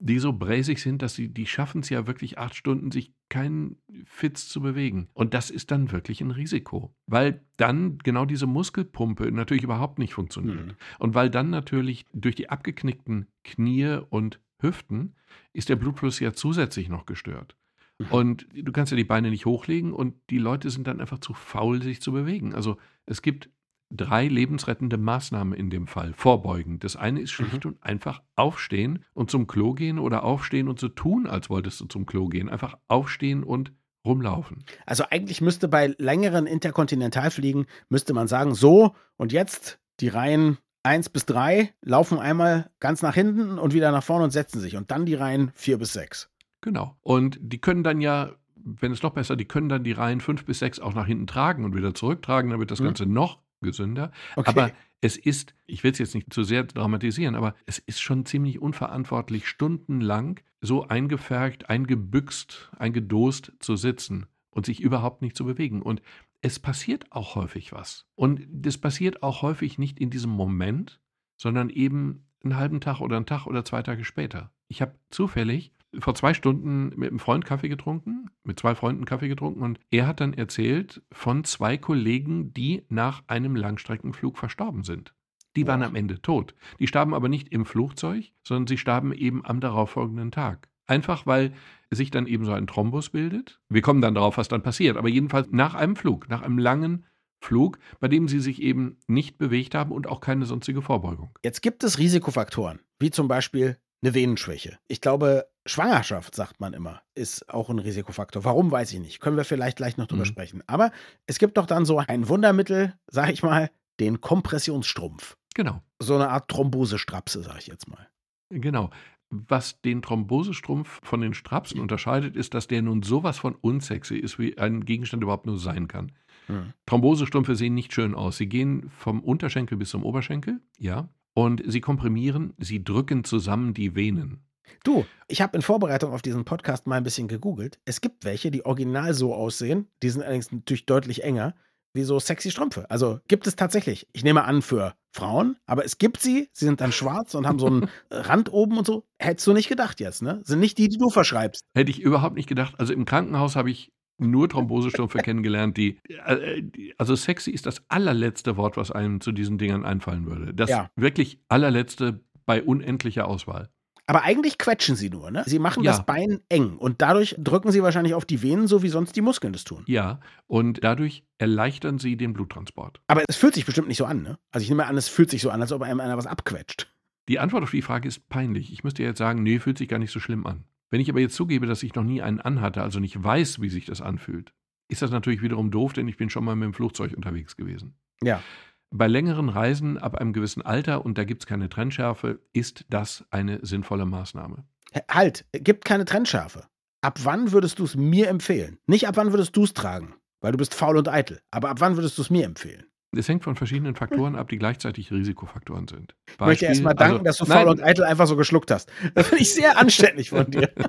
die 0.00 0.18
so 0.18 0.32
bräsig 0.32 0.80
sind, 0.80 1.02
dass 1.02 1.14
sie, 1.14 1.28
die 1.28 1.46
schaffen 1.46 1.80
es 1.80 1.88
ja 1.88 2.06
wirklich 2.06 2.38
acht 2.38 2.54
Stunden, 2.54 2.92
sich 2.92 3.12
keinen 3.28 3.76
Fitz 4.04 4.48
zu 4.48 4.60
bewegen. 4.60 5.08
Und 5.12 5.34
das 5.34 5.50
ist 5.50 5.70
dann 5.70 5.90
wirklich 5.90 6.20
ein 6.20 6.30
Risiko. 6.30 6.94
Weil 7.06 7.44
dann 7.56 7.98
genau 7.98 8.24
diese 8.24 8.46
Muskelpumpe 8.46 9.30
natürlich 9.32 9.64
überhaupt 9.64 9.98
nicht 9.98 10.14
funktioniert. 10.14 10.66
Mhm. 10.66 10.76
Und 10.98 11.14
weil 11.14 11.30
dann 11.30 11.50
natürlich 11.50 12.06
durch 12.12 12.36
die 12.36 12.48
abgeknickten 12.48 13.26
Knie 13.42 13.98
und 14.08 14.40
Hüften 14.60 15.14
ist 15.52 15.68
der 15.68 15.76
Blutfluss 15.76 16.20
ja 16.20 16.32
zusätzlich 16.32 16.88
noch 16.88 17.04
gestört. 17.04 17.56
Mhm. 17.98 18.06
Und 18.10 18.48
du 18.52 18.70
kannst 18.70 18.92
ja 18.92 18.96
die 18.96 19.04
Beine 19.04 19.30
nicht 19.30 19.46
hochlegen 19.46 19.92
und 19.92 20.14
die 20.30 20.38
Leute 20.38 20.70
sind 20.70 20.86
dann 20.86 21.00
einfach 21.00 21.18
zu 21.18 21.34
faul, 21.34 21.82
sich 21.82 22.00
zu 22.00 22.12
bewegen. 22.12 22.54
Also 22.54 22.78
es 23.06 23.20
gibt 23.20 23.50
drei 23.90 24.26
lebensrettende 24.28 24.98
Maßnahmen 24.98 25.54
in 25.54 25.70
dem 25.70 25.86
Fall, 25.86 26.12
vorbeugend. 26.12 26.84
Das 26.84 26.96
eine 26.96 27.20
ist 27.20 27.30
schlicht 27.30 27.64
und 27.64 27.82
einfach 27.82 28.22
aufstehen 28.36 29.04
und 29.14 29.30
zum 29.30 29.46
Klo 29.46 29.72
gehen 29.72 29.98
oder 29.98 30.24
aufstehen 30.24 30.68
und 30.68 30.78
so 30.78 30.88
tun, 30.88 31.26
als 31.26 31.48
wolltest 31.48 31.80
du 31.80 31.86
zum 31.86 32.06
Klo 32.06 32.28
gehen. 32.28 32.48
Einfach 32.48 32.76
aufstehen 32.88 33.42
und 33.42 33.72
rumlaufen. 34.04 34.64
Also 34.86 35.04
eigentlich 35.10 35.40
müsste 35.40 35.68
bei 35.68 35.94
längeren 35.98 36.46
Interkontinentalfliegen, 36.46 37.66
müsste 37.88 38.14
man 38.14 38.28
sagen, 38.28 38.54
so 38.54 38.94
und 39.16 39.32
jetzt 39.32 39.78
die 40.00 40.08
Reihen 40.08 40.58
1 40.82 41.08
bis 41.08 41.26
3 41.26 41.72
laufen 41.82 42.18
einmal 42.18 42.70
ganz 42.80 43.02
nach 43.02 43.14
hinten 43.14 43.58
und 43.58 43.74
wieder 43.74 43.90
nach 43.90 44.04
vorne 44.04 44.24
und 44.24 44.30
setzen 44.30 44.60
sich. 44.60 44.76
Und 44.76 44.90
dann 44.90 45.06
die 45.06 45.14
Reihen 45.14 45.50
4 45.54 45.78
bis 45.78 45.92
6. 45.92 46.30
Genau. 46.60 46.96
Und 47.02 47.38
die 47.40 47.60
können 47.60 47.82
dann 47.84 48.00
ja, 48.00 48.32
wenn 48.54 48.92
es 48.92 49.02
noch 49.02 49.10
besser, 49.12 49.36
die 49.36 49.44
können 49.44 49.68
dann 49.68 49.84
die 49.84 49.92
Reihen 49.92 50.20
5 50.20 50.44
bis 50.44 50.60
6 50.60 50.78
auch 50.80 50.94
nach 50.94 51.06
hinten 51.06 51.26
tragen 51.26 51.64
und 51.64 51.74
wieder 51.74 51.94
zurücktragen, 51.94 52.50
damit 52.50 52.70
das 52.70 52.80
Mhm. 52.80 52.84
Ganze 52.84 53.06
noch 53.06 53.40
gesünder. 53.60 54.12
Okay. 54.36 54.50
Aber 54.50 54.72
es 55.00 55.16
ist, 55.16 55.54
ich 55.66 55.84
will 55.84 55.92
es 55.92 55.98
jetzt 55.98 56.14
nicht 56.14 56.32
zu 56.32 56.42
sehr 56.42 56.64
dramatisieren, 56.64 57.34
aber 57.34 57.54
es 57.66 57.78
ist 57.78 58.00
schon 58.00 58.26
ziemlich 58.26 58.60
unverantwortlich, 58.60 59.46
stundenlang 59.46 60.40
so 60.60 60.88
eingefärbt, 60.88 61.70
eingebüxt, 61.70 62.70
eingedost 62.78 63.52
zu 63.60 63.76
sitzen 63.76 64.26
und 64.50 64.66
sich 64.66 64.80
überhaupt 64.80 65.22
nicht 65.22 65.36
zu 65.36 65.44
bewegen. 65.44 65.82
Und 65.82 66.02
es 66.40 66.58
passiert 66.58 67.10
auch 67.12 67.36
häufig 67.36 67.72
was. 67.72 68.06
Und 68.14 68.46
das 68.50 68.78
passiert 68.78 69.22
auch 69.22 69.42
häufig 69.42 69.78
nicht 69.78 70.00
in 70.00 70.10
diesem 70.10 70.30
Moment, 70.30 71.00
sondern 71.36 71.70
eben 71.70 72.26
einen 72.42 72.56
halben 72.56 72.80
Tag 72.80 73.00
oder 73.00 73.16
einen 73.16 73.26
Tag 73.26 73.46
oder 73.46 73.64
zwei 73.64 73.82
Tage 73.82 74.04
später. 74.04 74.52
Ich 74.68 74.82
habe 74.82 74.98
zufällig 75.10 75.72
vor 75.98 76.14
zwei 76.14 76.34
Stunden 76.34 76.90
mit 76.96 77.10
einem 77.10 77.18
Freund 77.18 77.44
Kaffee 77.44 77.68
getrunken, 77.68 78.30
mit 78.44 78.58
zwei 78.58 78.74
Freunden 78.74 79.04
Kaffee 79.04 79.28
getrunken 79.28 79.62
und 79.62 79.80
er 79.90 80.06
hat 80.06 80.20
dann 80.20 80.34
erzählt 80.34 81.02
von 81.12 81.44
zwei 81.44 81.78
Kollegen, 81.78 82.52
die 82.52 82.84
nach 82.88 83.22
einem 83.26 83.56
Langstreckenflug 83.56 84.38
verstorben 84.38 84.84
sind. 84.84 85.14
Die 85.56 85.66
waren 85.66 85.82
am 85.82 85.96
Ende 85.96 86.20
tot. 86.20 86.54
Die 86.78 86.86
starben 86.86 87.14
aber 87.14 87.28
nicht 87.28 87.48
im 87.48 87.64
Flugzeug, 87.64 88.32
sondern 88.46 88.66
sie 88.66 88.78
starben 88.78 89.12
eben 89.12 89.44
am 89.44 89.60
darauffolgenden 89.60 90.30
Tag. 90.30 90.68
Einfach 90.86 91.26
weil 91.26 91.52
sich 91.90 92.10
dann 92.10 92.26
eben 92.26 92.44
so 92.44 92.52
ein 92.52 92.66
Thrombus 92.66 93.10
bildet. 93.10 93.60
Wir 93.68 93.82
kommen 93.82 94.00
dann 94.00 94.14
darauf, 94.14 94.36
was 94.36 94.48
dann 94.48 94.62
passiert. 94.62 94.96
Aber 94.96 95.08
jedenfalls 95.08 95.48
nach 95.50 95.74
einem 95.74 95.96
Flug, 95.96 96.28
nach 96.28 96.42
einem 96.42 96.58
langen 96.58 97.06
Flug, 97.40 97.78
bei 98.00 98.08
dem 98.08 98.28
sie 98.28 98.40
sich 98.40 98.62
eben 98.62 98.98
nicht 99.06 99.38
bewegt 99.38 99.74
haben 99.74 99.92
und 99.92 100.06
auch 100.06 100.20
keine 100.20 100.44
sonstige 100.44 100.82
Vorbeugung. 100.82 101.30
Jetzt 101.44 101.62
gibt 101.62 101.84
es 101.84 101.98
Risikofaktoren, 101.98 102.80
wie 102.98 103.10
zum 103.10 103.28
Beispiel 103.28 103.78
eine 104.02 104.14
Venenschwäche. 104.14 104.78
Ich 104.88 105.00
glaube, 105.00 105.46
Schwangerschaft, 105.66 106.34
sagt 106.34 106.60
man 106.60 106.72
immer, 106.72 107.02
ist 107.14 107.48
auch 107.48 107.68
ein 107.68 107.78
Risikofaktor. 107.78 108.44
Warum, 108.44 108.70
weiß 108.70 108.92
ich 108.92 109.00
nicht. 109.00 109.20
Können 109.20 109.36
wir 109.36 109.44
vielleicht 109.44 109.76
gleich 109.76 109.96
noch 109.96 110.06
drüber 110.06 110.22
Mhm. 110.22 110.28
sprechen. 110.28 110.62
Aber 110.66 110.92
es 111.26 111.38
gibt 111.38 111.56
doch 111.56 111.66
dann 111.66 111.84
so 111.84 111.98
ein 111.98 112.28
Wundermittel, 112.28 112.94
sag 113.08 113.30
ich 113.30 113.42
mal, 113.42 113.70
den 114.00 114.20
Kompressionsstrumpf. 114.20 115.36
Genau. 115.54 115.82
So 115.98 116.14
eine 116.14 116.28
Art 116.30 116.48
Thrombosestrapse, 116.48 117.42
sag 117.42 117.58
ich 117.58 117.66
jetzt 117.66 117.88
mal. 117.88 118.08
Genau. 118.50 118.90
Was 119.30 119.80
den 119.82 120.00
Thrombosestrumpf 120.00 121.00
von 121.02 121.20
den 121.20 121.34
Strapsen 121.34 121.80
unterscheidet, 121.80 122.34
ist, 122.36 122.54
dass 122.54 122.66
der 122.66 122.80
nun 122.80 123.02
sowas 123.02 123.36
von 123.38 123.54
unsexy 123.56 124.16
ist, 124.16 124.38
wie 124.38 124.56
ein 124.56 124.84
Gegenstand 124.86 125.22
überhaupt 125.22 125.44
nur 125.46 125.58
sein 125.58 125.86
kann. 125.88 126.12
Hm. 126.46 126.72
Thrombosestrümpfe 126.86 127.54
sehen 127.56 127.74
nicht 127.74 127.92
schön 127.92 128.14
aus. 128.14 128.38
Sie 128.38 128.46
gehen 128.48 128.88
vom 128.96 129.20
Unterschenkel 129.20 129.76
bis 129.76 129.90
zum 129.90 130.02
Oberschenkel, 130.04 130.60
ja. 130.78 131.08
Und 131.38 131.62
sie 131.64 131.80
komprimieren, 131.80 132.52
sie 132.58 132.82
drücken 132.82 133.22
zusammen 133.22 133.72
die 133.72 133.94
Venen. 133.94 134.42
Du, 134.82 135.06
ich 135.28 135.40
habe 135.40 135.56
in 135.56 135.62
Vorbereitung 135.62 136.12
auf 136.12 136.20
diesen 136.20 136.44
Podcast 136.44 136.88
mal 136.88 136.96
ein 136.96 137.04
bisschen 137.04 137.28
gegoogelt. 137.28 137.78
Es 137.84 138.00
gibt 138.00 138.24
welche, 138.24 138.50
die 138.50 138.66
original 138.66 139.14
so 139.14 139.32
aussehen. 139.32 139.86
Die 140.02 140.10
sind 140.10 140.22
allerdings 140.22 140.50
natürlich 140.50 140.84
deutlich 140.84 141.22
enger, 141.22 141.54
wie 141.94 142.02
so 142.02 142.18
sexy 142.18 142.50
Strümpfe. 142.50 142.90
Also 142.90 143.20
gibt 143.28 143.46
es 143.46 143.54
tatsächlich. 143.54 144.08
Ich 144.12 144.24
nehme 144.24 144.42
an 144.42 144.62
für 144.62 144.96
Frauen, 145.12 145.56
aber 145.64 145.84
es 145.84 145.98
gibt 145.98 146.20
sie. 146.20 146.48
Sie 146.52 146.64
sind 146.64 146.80
dann 146.80 146.90
schwarz 146.90 147.36
und 147.36 147.46
haben 147.46 147.60
so 147.60 147.66
einen 147.66 147.88
Rand 148.10 148.52
oben 148.52 148.76
und 148.76 148.88
so. 148.88 149.06
Hättest 149.20 149.46
du 149.46 149.52
nicht 149.52 149.68
gedacht 149.68 150.00
jetzt, 150.00 150.22
ne? 150.22 150.40
Sind 150.42 150.58
nicht 150.58 150.76
die, 150.76 150.88
die 150.88 150.98
du 150.98 151.08
verschreibst. 151.08 151.62
Hätte 151.72 151.92
ich 151.92 152.00
überhaupt 152.00 152.34
nicht 152.34 152.48
gedacht. 152.48 152.74
Also 152.78 152.92
im 152.92 153.04
Krankenhaus 153.04 153.54
habe 153.54 153.70
ich 153.70 153.92
nur 154.18 154.48
Thrombosestrümpfe 154.48 155.18
kennengelernt, 155.22 155.76
die, 155.76 155.98
äh, 156.26 156.62
die, 156.62 156.94
also 156.98 157.14
sexy 157.14 157.50
ist 157.50 157.66
das 157.66 157.82
allerletzte 157.88 158.56
Wort, 158.56 158.76
was 158.76 158.90
einem 158.90 159.20
zu 159.20 159.32
diesen 159.32 159.58
Dingern 159.58 159.84
einfallen 159.84 160.26
würde. 160.26 160.52
Das 160.54 160.70
Ja. 160.70 160.90
wirklich 160.96 161.40
allerletzte 161.48 162.20
bei 162.46 162.62
unendlicher 162.62 163.26
Auswahl. 163.28 163.68
Aber 164.06 164.22
eigentlich 164.22 164.56
quetschen 164.56 164.96
sie 164.96 165.10
nur, 165.10 165.30
ne? 165.30 165.42
Sie 165.46 165.58
machen 165.58 165.82
Ja. 165.84 165.90
das 165.92 166.06
Bein 166.06 166.40
eng 166.48 166.78
und 166.78 167.02
dadurch 167.02 167.34
drücken 167.38 167.70
sie 167.72 167.82
wahrscheinlich 167.82 168.14
auf 168.14 168.24
die 168.24 168.42
Venen, 168.42 168.66
so 168.66 168.82
wie 168.82 168.88
sonst 168.88 169.14
die 169.16 169.20
Muskeln 169.20 169.52
das 169.52 169.64
tun. 169.64 169.82
Ja, 169.86 170.20
und 170.46 170.82
dadurch 170.82 171.24
erleichtern 171.36 171.98
sie 171.98 172.16
den 172.16 172.32
Bluttransport. 172.32 173.02
Aber 173.06 173.22
es 173.28 173.36
fühlt 173.36 173.54
sich 173.54 173.66
bestimmt 173.66 173.88
nicht 173.88 173.98
so 173.98 174.06
an, 174.06 174.22
ne? 174.22 174.38
Also 174.50 174.62
ich 174.64 174.70
nehme 174.70 174.86
an, 174.86 174.96
es 174.96 175.08
fühlt 175.08 175.28
sich 175.30 175.42
so 175.42 175.50
an, 175.50 175.60
als 175.60 175.72
ob 175.72 175.82
einem 175.82 176.00
einer 176.00 176.16
was 176.16 176.26
abquetscht. 176.26 176.90
Die 177.28 177.38
Antwort 177.38 177.62
auf 177.64 177.70
die 177.70 177.82
Frage 177.82 178.08
ist 178.08 178.30
peinlich. 178.30 178.72
Ich 178.72 178.82
müsste 178.82 179.02
jetzt 179.02 179.18
sagen, 179.18 179.42
nee, 179.42 179.58
fühlt 179.58 179.76
sich 179.76 179.88
gar 179.88 179.98
nicht 179.98 180.10
so 180.10 180.20
schlimm 180.20 180.46
an. 180.46 180.64
Wenn 180.90 181.00
ich 181.00 181.10
aber 181.10 181.20
jetzt 181.20 181.34
zugebe, 181.34 181.66
dass 181.66 181.82
ich 181.82 181.94
noch 181.94 182.04
nie 182.04 182.22
einen 182.22 182.40
anhatte, 182.40 182.82
also 182.82 183.00
nicht 183.00 183.22
weiß, 183.22 183.60
wie 183.60 183.68
sich 183.68 183.84
das 183.84 184.00
anfühlt, 184.00 184.52
ist 184.88 185.02
das 185.02 185.10
natürlich 185.10 185.42
wiederum 185.42 185.70
doof, 185.70 185.92
denn 185.92 186.08
ich 186.08 186.16
bin 186.16 186.30
schon 186.30 186.44
mal 186.44 186.56
mit 186.56 186.66
dem 186.66 186.74
Flugzeug 186.74 187.12
unterwegs 187.14 187.56
gewesen. 187.56 187.98
Ja. 188.22 188.42
Bei 188.90 189.06
längeren 189.06 189.50
Reisen 189.50 189.98
ab 189.98 190.14
einem 190.14 190.32
gewissen 190.32 190.62
Alter, 190.62 191.04
und 191.04 191.18
da 191.18 191.24
gibt 191.24 191.42
es 191.42 191.46
keine 191.46 191.68
Trennschärfe, 191.68 192.40
ist 192.54 192.86
das 192.88 193.26
eine 193.30 193.64
sinnvolle 193.64 194.06
Maßnahme. 194.06 194.64
Halt, 195.10 195.44
gibt 195.52 195.84
keine 195.84 196.06
Trennschärfe. 196.06 196.66
Ab 197.02 197.20
wann 197.22 197.52
würdest 197.52 197.78
du 197.78 197.84
es 197.84 197.94
mir 197.94 198.28
empfehlen? 198.28 198.78
Nicht 198.86 199.06
ab 199.06 199.16
wann 199.18 199.32
würdest 199.32 199.54
du 199.56 199.64
es 199.64 199.74
tragen, 199.74 200.14
weil 200.40 200.52
du 200.52 200.58
bist 200.58 200.74
faul 200.74 200.96
und 200.96 201.08
eitel. 201.08 201.40
Aber 201.50 201.68
ab 201.68 201.80
wann 201.80 201.96
würdest 201.96 202.16
du 202.16 202.22
es 202.22 202.30
mir 202.30 202.46
empfehlen? 202.46 202.86
Es 203.16 203.26
hängt 203.26 203.42
von 203.42 203.56
verschiedenen 203.56 203.94
Faktoren 203.94 204.36
ab, 204.36 204.50
die 204.50 204.58
gleichzeitig 204.58 205.10
Risikofaktoren 205.10 205.88
sind. 205.88 206.14
Ich 206.28 206.38
möchte 206.38 206.66
erst 206.66 206.82
mal 206.82 206.92
danken, 206.92 207.14
also- 207.14 207.24
dass 207.24 207.36
du 207.38 207.46
faul 207.46 207.68
und 207.68 207.82
eitel 207.82 208.04
einfach 208.04 208.26
so 208.26 208.36
geschluckt 208.36 208.70
hast. 208.70 208.90
Das 209.14 209.28
finde 209.28 209.42
ich 209.42 209.54
sehr 209.54 209.78
anständig 209.78 210.30
von 210.30 210.50
dir. 210.50 210.70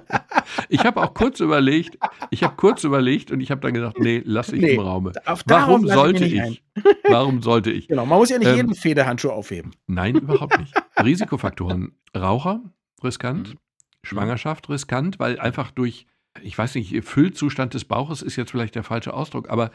Ich 0.68 0.84
habe 0.84 1.02
auch 1.02 1.14
kurz 1.14 1.40
überlegt, 1.42 1.98
ich 2.32 2.42
habe 2.44 2.56
kurz 2.56 2.84
überlegt 2.84 3.32
und 3.32 3.40
ich 3.40 3.52
habe 3.52 3.62
dann 3.62 3.74
gedacht, 3.74 4.00
nee, 4.00 4.22
lass 4.26 4.50
ich 4.52 4.60
Nee, 4.60 4.74
im 4.74 4.80
Raume. 4.82 5.12
Warum 5.46 5.84
lasse 5.84 6.00
sollte 6.00 6.26
ich? 6.26 6.34
nicht 6.34 6.64
Warum 7.08 7.44
sollte 7.44 7.72
ich? 7.72 7.88
Genau, 7.88 8.06
man 8.08 8.18
muss 8.18 8.30
ja 8.32 8.40
nicht 8.40 8.48
Ähm, 8.48 8.56
jeden 8.56 8.74
Federhandschuh 8.76 9.30
aufheben. 9.30 9.72
Nein, 9.86 10.16
überhaupt 10.16 10.58
nicht. 10.60 10.74
Risikofaktoren. 11.04 11.92
Raucher, 12.18 12.62
riskant. 13.04 13.50
Mhm. 13.54 13.58
Schwangerschaft, 14.04 14.70
riskant, 14.70 15.20
weil 15.20 15.40
einfach 15.40 15.70
durch, 15.70 16.08
ich 16.42 16.58
weiß 16.58 16.74
nicht, 16.76 17.00
Füllzustand 17.06 17.76
des 17.76 17.86
Bauches 17.86 18.24
ist 18.24 18.36
jetzt 18.36 18.50
vielleicht 18.52 18.74
der 18.74 18.84
falsche 18.84 19.14
Ausdruck, 19.14 19.50
aber 19.52 19.70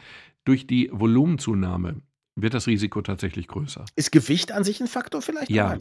durch 0.44 0.66
die 0.66 0.90
Volumenzunahme 0.92 2.00
wird 2.36 2.54
das 2.54 2.66
Risiko 2.66 3.00
tatsächlich 3.02 3.48
größer. 3.48 3.84
Ist 3.96 4.12
Gewicht 4.12 4.52
an 4.52 4.64
sich 4.64 4.80
ein 4.80 4.86
Faktor 4.86 5.22
vielleicht? 5.22 5.50
Ja. 5.50 5.76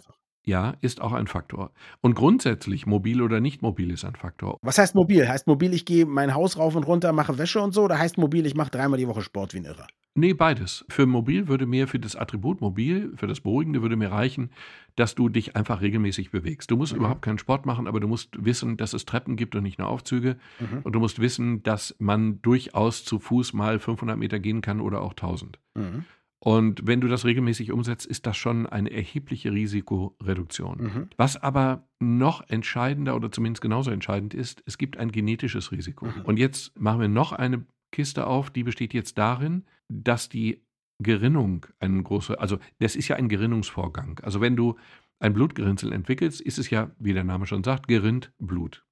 Ja, 0.45 0.73
ist 0.81 0.99
auch 0.99 1.13
ein 1.13 1.27
Faktor. 1.27 1.71
Und 2.01 2.15
grundsätzlich, 2.15 2.85
mobil 2.85 3.21
oder 3.21 3.39
nicht 3.39 3.61
mobil, 3.61 3.91
ist 3.91 4.03
ein 4.03 4.15
Faktor. 4.17 4.59
Was 4.61 4.77
heißt 4.77 4.93
mobil? 4.93 5.25
Heißt 5.25 5.47
mobil, 5.47 5.73
ich 5.73 5.85
gehe 5.85 6.05
mein 6.05 6.33
Haus 6.35 6.57
rauf 6.57 6.75
und 6.75 6.83
runter, 6.83 7.13
mache 7.13 7.37
Wäsche 7.37 7.61
und 7.61 7.73
so? 7.73 7.83
Oder 7.83 7.97
heißt 7.97 8.17
mobil, 8.17 8.45
ich 8.45 8.53
mache 8.53 8.69
dreimal 8.69 8.99
die 8.99 9.07
Woche 9.07 9.21
Sport 9.21 9.53
wie 9.53 9.59
ein 9.59 9.65
Irrer? 9.65 9.87
Nee, 10.15 10.33
beides. 10.33 10.83
Für 10.89 11.05
mobil 11.05 11.47
würde 11.47 11.65
mir, 11.65 11.87
für 11.87 11.97
das 11.97 12.17
Attribut 12.17 12.59
mobil, 12.59 13.13
für 13.15 13.25
das 13.25 13.39
Beruhigende 13.39 13.81
würde 13.81 13.95
mir 13.95 14.11
reichen, 14.11 14.51
dass 14.97 15.15
du 15.15 15.29
dich 15.29 15.55
einfach 15.55 15.79
regelmäßig 15.79 16.31
bewegst. 16.31 16.69
Du 16.69 16.75
musst 16.75 16.91
Mhm. 16.91 16.99
überhaupt 16.99 17.21
keinen 17.21 17.37
Sport 17.39 17.65
machen, 17.65 17.87
aber 17.87 18.01
du 18.01 18.09
musst 18.09 18.31
wissen, 18.43 18.75
dass 18.75 18.91
es 18.91 19.05
Treppen 19.05 19.37
gibt 19.37 19.55
und 19.55 19.63
nicht 19.63 19.79
nur 19.79 19.87
Aufzüge. 19.87 20.35
Mhm. 20.59 20.79
Und 20.83 20.91
du 20.91 20.99
musst 20.99 21.19
wissen, 21.19 21.63
dass 21.63 21.95
man 21.99 22.41
durchaus 22.41 23.05
zu 23.05 23.17
Fuß 23.19 23.53
mal 23.53 23.79
500 23.79 24.17
Meter 24.17 24.39
gehen 24.39 24.59
kann 24.59 24.81
oder 24.81 25.01
auch 25.01 25.13
1000. 25.13 25.57
Mhm. 25.73 26.03
Und 26.45 26.85
wenn 26.85 26.99
du 26.99 27.07
das 27.07 27.23
regelmäßig 27.23 27.71
umsetzt, 27.71 28.05
ist 28.05 28.27
das 28.27 28.35
schon 28.35 28.67
eine 28.67 28.91
erhebliche 28.91 29.53
Risikoreduktion. 29.53 30.77
Mhm. 30.77 31.09
Was 31.15 31.41
aber 31.41 31.87
noch 32.01 32.41
entscheidender 32.49 33.15
oder 33.15 33.31
zumindest 33.31 33.61
genauso 33.61 33.91
entscheidend 33.91 34.33
ist, 34.33 34.61
es 34.65 34.77
gibt 34.77 34.97
ein 34.97 35.13
genetisches 35.13 35.71
Risiko. 35.71 36.07
Mhm. 36.07 36.21
Und 36.25 36.37
jetzt 36.37 36.77
machen 36.77 36.99
wir 36.99 37.07
noch 37.07 37.31
eine 37.31 37.65
Kiste 37.93 38.27
auf, 38.27 38.49
die 38.49 38.63
besteht 38.63 38.93
jetzt 38.93 39.17
darin, 39.17 39.63
dass 39.87 40.27
die 40.27 40.65
Gerinnung 40.99 41.65
einen 41.79 42.03
große, 42.03 42.37
also 42.37 42.59
das 42.79 42.97
ist 42.97 43.07
ja 43.07 43.15
ein 43.15 43.29
Gerinnungsvorgang. 43.29 44.19
Also 44.21 44.41
wenn 44.41 44.57
du 44.57 44.77
ein 45.19 45.31
Blutgerinnsel 45.31 45.93
entwickelst, 45.93 46.41
ist 46.41 46.59
es 46.59 46.69
ja, 46.69 46.91
wie 46.99 47.13
der 47.13 47.23
Name 47.23 47.45
schon 47.45 47.63
sagt, 47.63 47.87
gerinnt 47.87 48.33
Blut. 48.37 48.85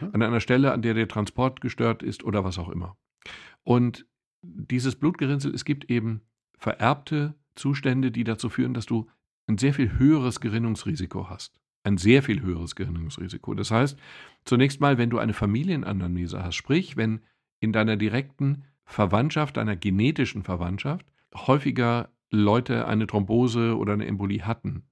Mhm. 0.00 0.10
An 0.12 0.22
einer 0.22 0.38
Stelle, 0.38 0.70
an 0.70 0.82
der 0.82 0.94
der 0.94 1.08
Transport 1.08 1.60
gestört 1.60 2.04
ist 2.04 2.22
oder 2.22 2.44
was 2.44 2.60
auch 2.60 2.68
immer. 2.68 2.96
Und 3.64 4.06
dieses 4.42 4.94
Blutgerinnsel, 4.94 5.52
es 5.52 5.64
gibt 5.64 5.90
eben 5.90 6.20
vererbte 6.56 7.34
Zustände, 7.54 8.10
die 8.10 8.24
dazu 8.24 8.48
führen, 8.48 8.74
dass 8.74 8.86
du 8.86 9.06
ein 9.46 9.58
sehr 9.58 9.74
viel 9.74 9.98
höheres 9.98 10.40
Gerinnungsrisiko 10.40 11.28
hast. 11.30 11.60
Ein 11.84 11.98
sehr 11.98 12.22
viel 12.22 12.42
höheres 12.42 12.74
Gerinnungsrisiko. 12.74 13.54
Das 13.54 13.70
heißt, 13.70 13.98
zunächst 14.44 14.80
mal, 14.80 14.98
wenn 14.98 15.10
du 15.10 15.18
eine 15.18 15.34
Familienanamnese 15.34 16.42
hast, 16.42 16.56
sprich, 16.56 16.96
wenn 16.96 17.20
in 17.60 17.72
deiner 17.72 17.96
direkten 17.96 18.64
Verwandtschaft, 18.84 19.56
deiner 19.56 19.76
genetischen 19.76 20.42
Verwandtschaft, 20.42 21.06
häufiger 21.34 22.10
Leute 22.30 22.86
eine 22.86 23.06
Thrombose 23.06 23.76
oder 23.76 23.92
eine 23.92 24.06
Embolie 24.06 24.42
hatten, 24.42 24.82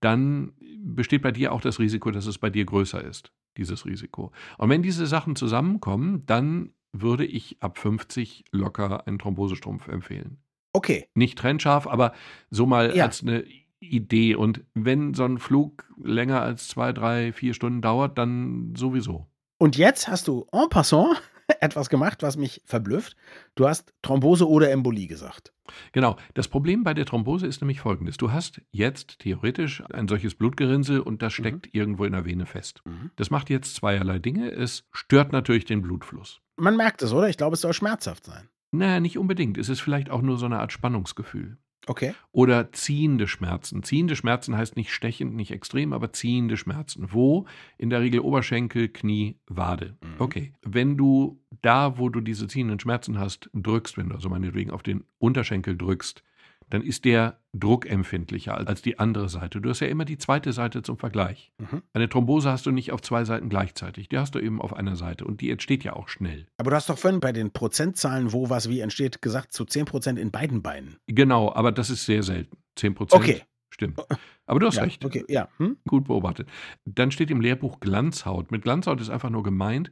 dann 0.00 0.52
besteht 0.84 1.22
bei 1.22 1.32
dir 1.32 1.52
auch 1.52 1.60
das 1.60 1.78
Risiko, 1.78 2.10
dass 2.10 2.26
es 2.26 2.38
bei 2.38 2.50
dir 2.50 2.64
größer 2.64 3.02
ist, 3.02 3.32
dieses 3.56 3.86
Risiko. 3.86 4.32
Und 4.58 4.70
wenn 4.70 4.82
diese 4.82 5.06
Sachen 5.06 5.36
zusammenkommen, 5.36 6.26
dann 6.26 6.72
würde 6.92 7.24
ich 7.24 7.56
ab 7.60 7.78
50 7.78 8.44
locker 8.52 9.06
einen 9.06 9.18
Thrombosestrumpf 9.18 9.88
empfehlen. 9.88 10.38
Okay. 10.74 11.08
Nicht 11.14 11.38
trennscharf, 11.38 11.86
aber 11.86 12.12
so 12.50 12.66
mal 12.66 12.94
Ja. 12.94 13.04
als 13.06 13.22
eine 13.22 13.44
Idee. 13.80 14.34
Und 14.34 14.64
wenn 14.74 15.14
so 15.14 15.24
ein 15.24 15.38
Flug 15.38 15.84
länger 16.02 16.42
als 16.42 16.68
zwei, 16.68 16.92
drei, 16.92 17.32
vier 17.32 17.54
Stunden 17.54 17.80
dauert, 17.80 18.18
dann 18.18 18.74
sowieso. 18.76 19.26
Und 19.58 19.76
jetzt 19.76 20.08
hast 20.08 20.26
du 20.28 20.46
en 20.52 20.68
passant 20.68 21.22
etwas 21.60 21.88
gemacht, 21.90 22.22
was 22.22 22.36
mich 22.36 22.60
verblüfft. 22.64 23.14
Du 23.54 23.68
hast 23.68 23.92
Thrombose 24.02 24.48
oder 24.48 24.70
Embolie 24.70 25.06
gesagt. 25.06 25.52
Genau. 25.92 26.16
Das 26.34 26.48
Problem 26.48 26.82
bei 26.82 26.92
der 26.94 27.04
Thrombose 27.06 27.46
ist 27.46 27.60
nämlich 27.60 27.80
folgendes. 27.80 28.16
Du 28.16 28.32
hast 28.32 28.60
jetzt 28.72 29.20
theoretisch 29.20 29.82
ein 29.92 30.08
solches 30.08 30.34
Blutgerinnsel 30.34 31.00
und 31.00 31.22
das 31.22 31.32
steckt 31.34 31.72
irgendwo 31.74 32.04
in 32.04 32.12
der 32.12 32.24
Vene 32.24 32.46
fest. 32.46 32.80
Mhm. 32.84 33.10
Das 33.16 33.30
macht 33.30 33.48
jetzt 33.50 33.76
zweierlei 33.76 34.18
Dinge. 34.18 34.50
Es 34.50 34.84
stört 34.92 35.32
natürlich 35.32 35.66
den 35.66 35.82
Blutfluss. 35.82 36.40
Man 36.56 36.76
merkt 36.76 37.02
es, 37.02 37.12
oder? 37.12 37.28
Ich 37.28 37.36
glaube, 37.36 37.54
es 37.54 37.60
soll 37.60 37.72
schmerzhaft 37.74 38.24
sein. 38.24 38.48
Naja, 38.78 39.00
nicht 39.00 39.18
unbedingt. 39.18 39.58
Es 39.58 39.68
ist 39.68 39.80
vielleicht 39.80 40.10
auch 40.10 40.22
nur 40.22 40.36
so 40.38 40.46
eine 40.46 40.60
Art 40.60 40.72
Spannungsgefühl. 40.72 41.58
Okay. 41.86 42.14
Oder 42.32 42.72
ziehende 42.72 43.28
Schmerzen. 43.28 43.82
Ziehende 43.82 44.16
Schmerzen 44.16 44.56
heißt 44.56 44.76
nicht 44.76 44.92
stechend, 44.92 45.34
nicht 45.34 45.50
extrem, 45.50 45.92
aber 45.92 46.12
ziehende 46.12 46.56
Schmerzen. 46.56 47.08
Wo? 47.12 47.46
In 47.76 47.90
der 47.90 48.00
Regel 48.00 48.20
Oberschenkel, 48.20 48.88
Knie, 48.88 49.36
Wade. 49.46 49.96
Mhm. 50.00 50.14
Okay. 50.18 50.52
Wenn 50.62 50.96
du 50.96 51.42
da, 51.62 51.98
wo 51.98 52.08
du 52.08 52.20
diese 52.20 52.48
ziehenden 52.48 52.80
Schmerzen 52.80 53.18
hast, 53.18 53.50
drückst, 53.52 53.96
wenn 53.98 54.08
du 54.08 54.14
also 54.14 54.28
meinetwegen 54.28 54.70
auf 54.70 54.82
den 54.82 55.04
Unterschenkel 55.18 55.76
drückst, 55.76 56.22
dann 56.70 56.82
ist 56.82 57.04
der 57.04 57.38
druckempfindlicher 57.52 58.56
als 58.66 58.82
die 58.82 58.98
andere 58.98 59.28
Seite. 59.28 59.60
Du 59.60 59.68
hast 59.70 59.80
ja 59.80 59.86
immer 59.86 60.04
die 60.04 60.18
zweite 60.18 60.52
Seite 60.52 60.82
zum 60.82 60.98
Vergleich. 60.98 61.52
Mhm. 61.58 61.82
Eine 61.92 62.08
Thrombose 62.08 62.50
hast 62.50 62.66
du 62.66 62.70
nicht 62.70 62.92
auf 62.92 63.02
zwei 63.02 63.24
Seiten 63.24 63.48
gleichzeitig. 63.48 64.08
Die 64.08 64.18
hast 64.18 64.34
du 64.34 64.40
eben 64.40 64.60
auf 64.60 64.74
einer 64.74 64.96
Seite 64.96 65.24
und 65.24 65.40
die 65.40 65.50
entsteht 65.50 65.84
ja 65.84 65.94
auch 65.94 66.08
schnell. 66.08 66.46
Aber 66.56 66.70
du 66.70 66.76
hast 66.76 66.88
doch 66.88 66.98
vorhin 66.98 67.20
bei 67.20 67.32
den 67.32 67.52
Prozentzahlen, 67.52 68.32
wo 68.32 68.50
was 68.50 68.68
wie 68.68 68.80
entsteht, 68.80 69.22
gesagt, 69.22 69.52
zu 69.52 69.64
10 69.64 69.84
Prozent 69.84 70.18
in 70.18 70.30
beiden 70.30 70.62
Beinen. 70.62 70.96
Genau, 71.06 71.52
aber 71.54 71.72
das 71.72 71.90
ist 71.90 72.06
sehr 72.06 72.22
selten. 72.22 72.56
10 72.76 72.94
Prozent. 72.94 73.22
Okay. 73.22 73.42
Stimmt. 73.70 74.00
Aber 74.46 74.60
du 74.60 74.66
hast 74.66 74.76
ja, 74.76 74.84
recht. 74.84 75.04
Okay, 75.04 75.24
ja. 75.26 75.48
Hm? 75.56 75.78
Gut 75.88 76.04
beobachtet. 76.04 76.48
Dann 76.84 77.10
steht 77.10 77.30
im 77.32 77.40
Lehrbuch 77.40 77.80
Glanzhaut. 77.80 78.52
Mit 78.52 78.62
Glanzhaut 78.62 79.00
ist 79.00 79.10
einfach 79.10 79.30
nur 79.30 79.42
gemeint, 79.42 79.90